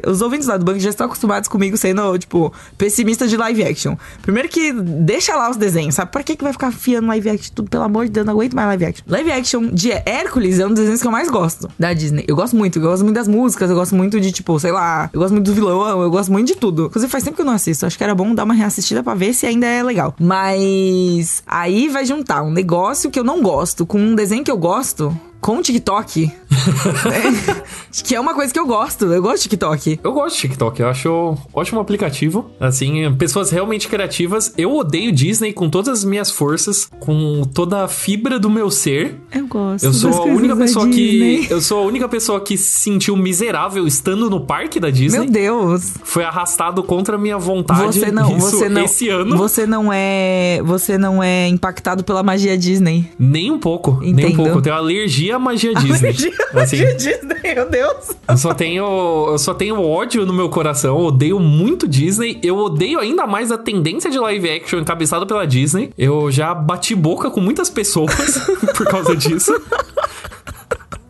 [0.07, 3.97] Os ouvintes lá do banco já estão acostumados comigo sendo, tipo, pessimista de live action.
[4.23, 6.11] Primeiro que deixa lá os desenhos, sabe?
[6.11, 7.53] Pra que, que vai ficar fiando live action?
[7.55, 9.05] Tudo, pelo amor de Deus, não aguento mais live action.
[9.09, 12.25] Live action de Hércules é um dos desenhos que eu mais gosto da Disney.
[12.27, 15.11] Eu gosto muito, eu gosto muito das músicas, eu gosto muito de, tipo, sei lá,
[15.13, 16.87] eu gosto muito do vilão, eu gosto muito de tudo.
[16.87, 17.87] Inclusive, faz tempo que eu não assisto.
[17.87, 20.15] Acho que era bom dar uma reassistida pra ver se ainda é legal.
[20.19, 23.52] Mas aí vai juntar um negócio que eu não gosto
[23.87, 25.15] com um desenho que eu gosto.
[25.43, 26.27] Com o TikTok.
[26.27, 27.63] né?
[28.05, 29.05] Que é uma coisa que eu gosto.
[29.05, 30.01] Eu gosto de TikTok.
[30.03, 32.51] Eu gosto de TikTok, eu acho ótimo aplicativo.
[32.59, 34.55] Assim, pessoas realmente criativas.
[34.57, 39.21] Eu odeio Disney com todas as minhas forças, com toda a fibra do meu ser.
[39.31, 39.85] Eu gosto.
[39.85, 41.47] Eu sou das a única pessoa que.
[41.51, 45.21] Eu sou a única pessoa que se sentiu miserável estando no parque da Disney.
[45.21, 45.93] Meu Deus.
[46.03, 47.99] Foi arrastado contra a minha vontade.
[47.99, 48.85] Você não, isso você não.
[48.85, 49.37] esse ano.
[49.37, 50.63] Você não é.
[50.65, 53.11] Você não é impactado pela magia Disney.
[53.19, 53.99] Nem um pouco.
[54.01, 54.37] Nem um Entendo.
[54.37, 54.59] pouco.
[54.59, 56.11] Eu tenho alergia à magia Disney.
[56.11, 58.11] Assim, Magia Disney, meu Deus.
[58.29, 58.85] eu só tenho.
[59.31, 60.99] Eu só tenho ódio no meu coração.
[60.99, 62.39] Eu odeio muito Disney.
[62.43, 65.91] Eu odeio ainda mais a tendência de live action encabeçada pela Disney.
[65.97, 68.39] Eu já bati boca com muitas pessoas
[68.77, 69.53] por causa disso.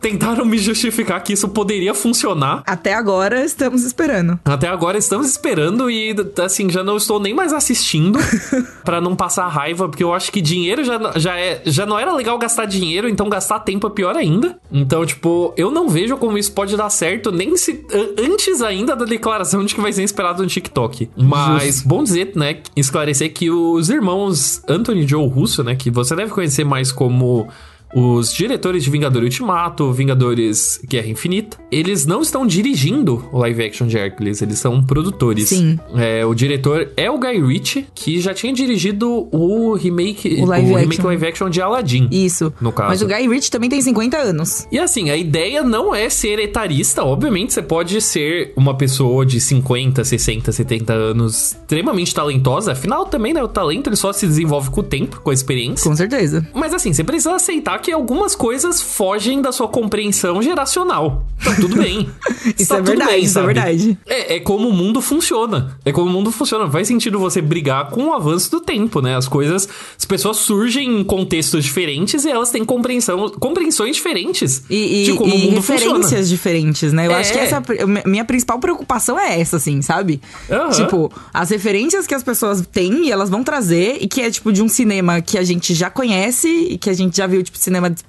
[0.03, 2.63] Tentaram me justificar que isso poderia funcionar.
[2.67, 4.39] Até agora estamos esperando.
[4.45, 8.19] Até agora estamos esperando e, assim, já não estou nem mais assistindo
[8.85, 12.13] pra não passar raiva, porque eu acho que dinheiro já, já, é, já não era
[12.15, 14.59] legal gastar dinheiro, então gastar tempo é pior ainda.
[14.71, 18.97] Então, tipo, eu não vejo como isso pode dar certo, nem se an- antes ainda
[18.97, 21.09] da declaração de que vai ser esperado no TikTok.
[21.17, 26.17] Mas, bom dizer, né, esclarecer que os irmãos Anthony e Joe Russo, né, que você
[26.17, 27.49] deve conhecer mais como
[27.95, 33.87] os diretores de Vingador Ultimato, Vingadores Guerra Infinita, eles não estão dirigindo o live action
[33.87, 35.49] de Hércules, eles são produtores.
[35.49, 35.79] Sim.
[35.97, 40.67] É, o diretor é o Guy Ritchie, que já tinha dirigido o remake, O live
[40.69, 41.05] remake action.
[41.07, 42.09] live action de Aladdin.
[42.11, 42.53] Isso.
[42.61, 42.89] No caso.
[42.89, 44.67] Mas o Guy Ritchie também tem 50 anos.
[44.71, 49.41] E assim, a ideia não é ser etarista, obviamente você pode ser uma pessoa de
[49.41, 54.71] 50, 60, 70 anos extremamente talentosa, afinal também, né, o talento ele só se desenvolve
[54.71, 55.89] com o tempo, com a experiência.
[55.89, 56.47] Com certeza.
[56.55, 61.25] Mas assim, você precisa aceitar que algumas coisas fogem da sua compreensão geracional.
[61.45, 62.09] Tá tudo bem.
[62.59, 63.99] Isso Tá é tudo verdade, bem, isso é verdade.
[64.07, 65.77] É, é como o mundo funciona.
[65.85, 66.71] É como o mundo funciona.
[66.71, 69.17] Faz sentido você brigar com o avanço do tempo, né?
[69.17, 69.69] As coisas.
[69.99, 75.13] As pessoas surgem em contextos diferentes e elas têm compreensão, compreensões diferentes E, e, de
[75.15, 76.23] como e o mundo referências funciona.
[76.25, 77.07] diferentes, né?
[77.07, 77.21] Eu É.
[77.21, 77.57] acho que essa
[78.05, 80.21] a minha principal preocupação é essa, assim, sabe?
[80.51, 80.71] Aham.
[80.71, 84.53] Tipo, as referências que as pessoas têm e elas vão trazer, e que é tipo
[84.53, 87.59] de um cinema que a gente já conhece e que a gente já viu, tipo,
[87.73, 88.03] cinema de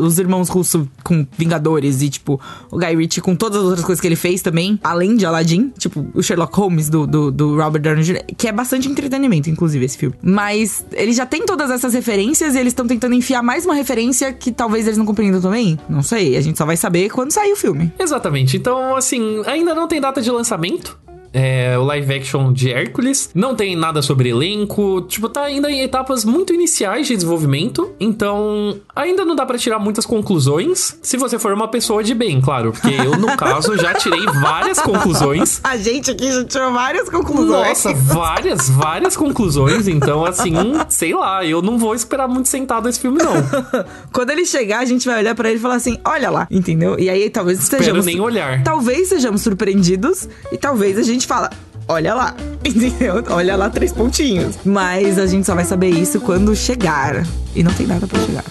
[0.00, 2.40] os irmãos russos com Vingadores e, tipo,
[2.70, 5.72] o Guy Ritchie com todas as outras coisas que ele fez também, além de Aladdin,
[5.78, 9.84] tipo, o Sherlock Holmes do, do, do Robert Downey Jr., que é bastante entretenimento, inclusive,
[9.84, 10.14] esse filme.
[10.22, 14.32] Mas ele já tem todas essas referências e eles estão tentando enfiar mais uma referência
[14.32, 15.78] que talvez eles não compreendam também.
[15.88, 17.92] Não sei, a gente só vai saber quando sair o filme.
[17.98, 18.56] Exatamente.
[18.56, 20.98] Então, assim, ainda não tem data de lançamento.
[21.32, 23.30] É, o live action de Hércules.
[23.34, 25.02] Não tem nada sobre elenco.
[25.02, 27.92] Tipo, tá ainda em etapas muito iniciais de desenvolvimento.
[27.98, 30.98] Então, ainda não dá pra tirar muitas conclusões.
[31.02, 32.72] Se você for uma pessoa de bem, claro.
[32.72, 35.60] Porque eu, no caso, já tirei várias conclusões.
[35.64, 37.68] A gente aqui já tirou várias conclusões.
[37.68, 39.88] Nossa, várias, várias conclusões.
[39.88, 40.54] Então, assim,
[40.88, 43.32] sei lá, eu não vou esperar muito sentado esse filme, não.
[44.12, 46.98] Quando ele chegar, a gente vai olhar pra ele e falar assim: olha lá, entendeu?
[46.98, 48.06] E aí talvez Espero estejamos.
[48.06, 48.62] nem olhar.
[48.62, 51.50] Talvez sejamos surpreendidos e talvez a gente fala.
[51.88, 53.24] Olha lá, entendeu?
[53.30, 54.56] Olha lá, três pontinhos.
[54.64, 57.26] Mas a gente só vai saber isso quando chegar.
[57.54, 58.44] E não tem nada pra chegar.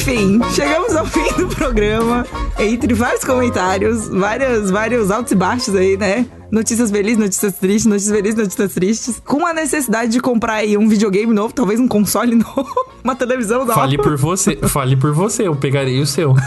[0.00, 2.26] Enfim, chegamos ao fim do programa.
[2.58, 6.24] Entre vários comentários, vários, vários altos e baixos aí, né?
[6.50, 9.22] Notícias felizes, notícias tristes, notícias felizes, notícias tristes.
[9.22, 12.74] Com a necessidade de comprar aí um videogame novo, talvez um console novo,
[13.04, 13.74] uma televisão nova.
[13.74, 16.34] Fale por você, fale por você, eu pegarei o seu.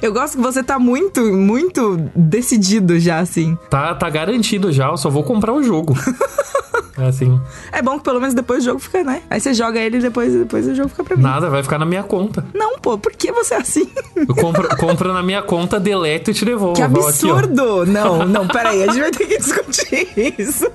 [0.00, 3.58] Eu gosto que você tá muito, muito decidido já, assim.
[3.68, 5.94] Tá, tá garantido já, eu só vou comprar o jogo.
[7.00, 7.40] É assim,
[7.72, 9.22] É bom que pelo menos depois o jogo fica, né?
[9.30, 11.22] Aí você joga ele e depois, depois o jogo fica pra mim.
[11.22, 12.44] nada, vai ficar na minha conta.
[12.54, 13.88] Não, pô, por que você é assim?
[14.16, 16.74] Eu compro, compro na minha conta, deleto e te devolvo.
[16.74, 17.86] Que vou aqui, absurdo!
[17.86, 20.70] não, não, peraí, a gente vai ter que discutir isso.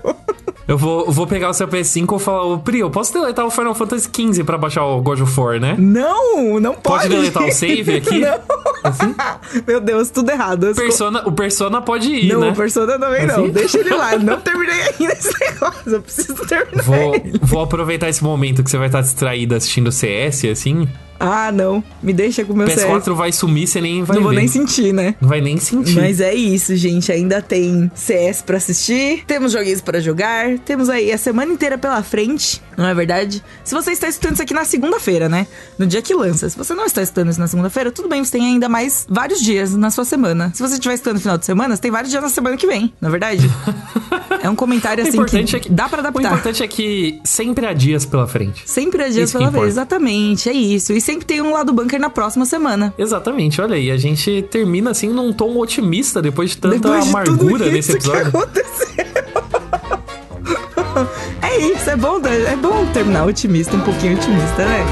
[0.67, 3.51] Eu vou, vou pegar o seu PS5 e falar, ô Pri, eu posso deletar o
[3.51, 5.75] Final Fantasy XV pra baixar o God of War, né?
[5.77, 7.03] Não, não pode.
[7.03, 8.19] Pode deletar o save aqui?
[8.19, 8.39] Não.
[9.67, 10.73] Meu Deus, tudo errado.
[10.73, 12.51] Persona, o Persona pode ir, não, né?
[12.51, 13.43] o Persona também não.
[13.43, 13.49] Assim?
[13.49, 14.17] Deixa ele lá.
[14.25, 15.91] Não terminei ainda esse negócio.
[15.91, 16.83] Eu preciso terminar.
[16.83, 20.87] Vou, vou aproveitar esse momento que você vai estar distraída assistindo CS, assim.
[21.19, 21.83] Ah, não.
[22.03, 23.17] Me deixa com o meu PS4 CS.
[23.17, 24.37] vai sumir, você nem vai Não vou ver.
[24.39, 25.15] nem sentir, né?
[25.21, 25.95] Não vai nem sentir.
[25.95, 27.11] Mas é isso, gente.
[27.11, 32.01] Ainda tem CS pra assistir, temos joguinhos pra jogar, temos aí a semana inteira pela
[32.03, 33.43] frente, não é verdade?
[33.63, 35.47] Se você está escutando isso aqui na segunda-feira, né?
[35.79, 36.49] No dia que lança.
[36.49, 39.39] Se você não está escutando isso na segunda-feira, tudo bem, você tem ainda mais vários
[39.39, 40.51] dias na sua semana.
[40.53, 42.67] Se você estiver escutando no final de semana, você tem vários dias na semana que
[42.67, 43.49] vem, não é verdade?
[44.41, 46.27] é um comentário O assim importante que, é que- dá pra O adaptar.
[46.27, 48.63] importante é que sempre há dias pela frente.
[48.65, 50.93] Sempre é dias Isso pela vez, exatamente, é isso.
[50.93, 52.93] E sempre tem um lado bunker na próxima semana.
[52.97, 57.09] Exatamente, olha aí, a gente termina assim num tom otimista depois de tanta Depois de
[57.09, 58.27] amargura nesse isso que episódio.
[58.27, 59.05] aconteceu.
[61.43, 64.85] é isso, é bom, é bom terminar otimista, um pouquinho otimista, né?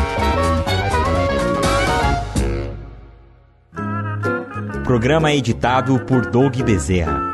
[4.84, 7.33] Programa editado por Doug Bezerra.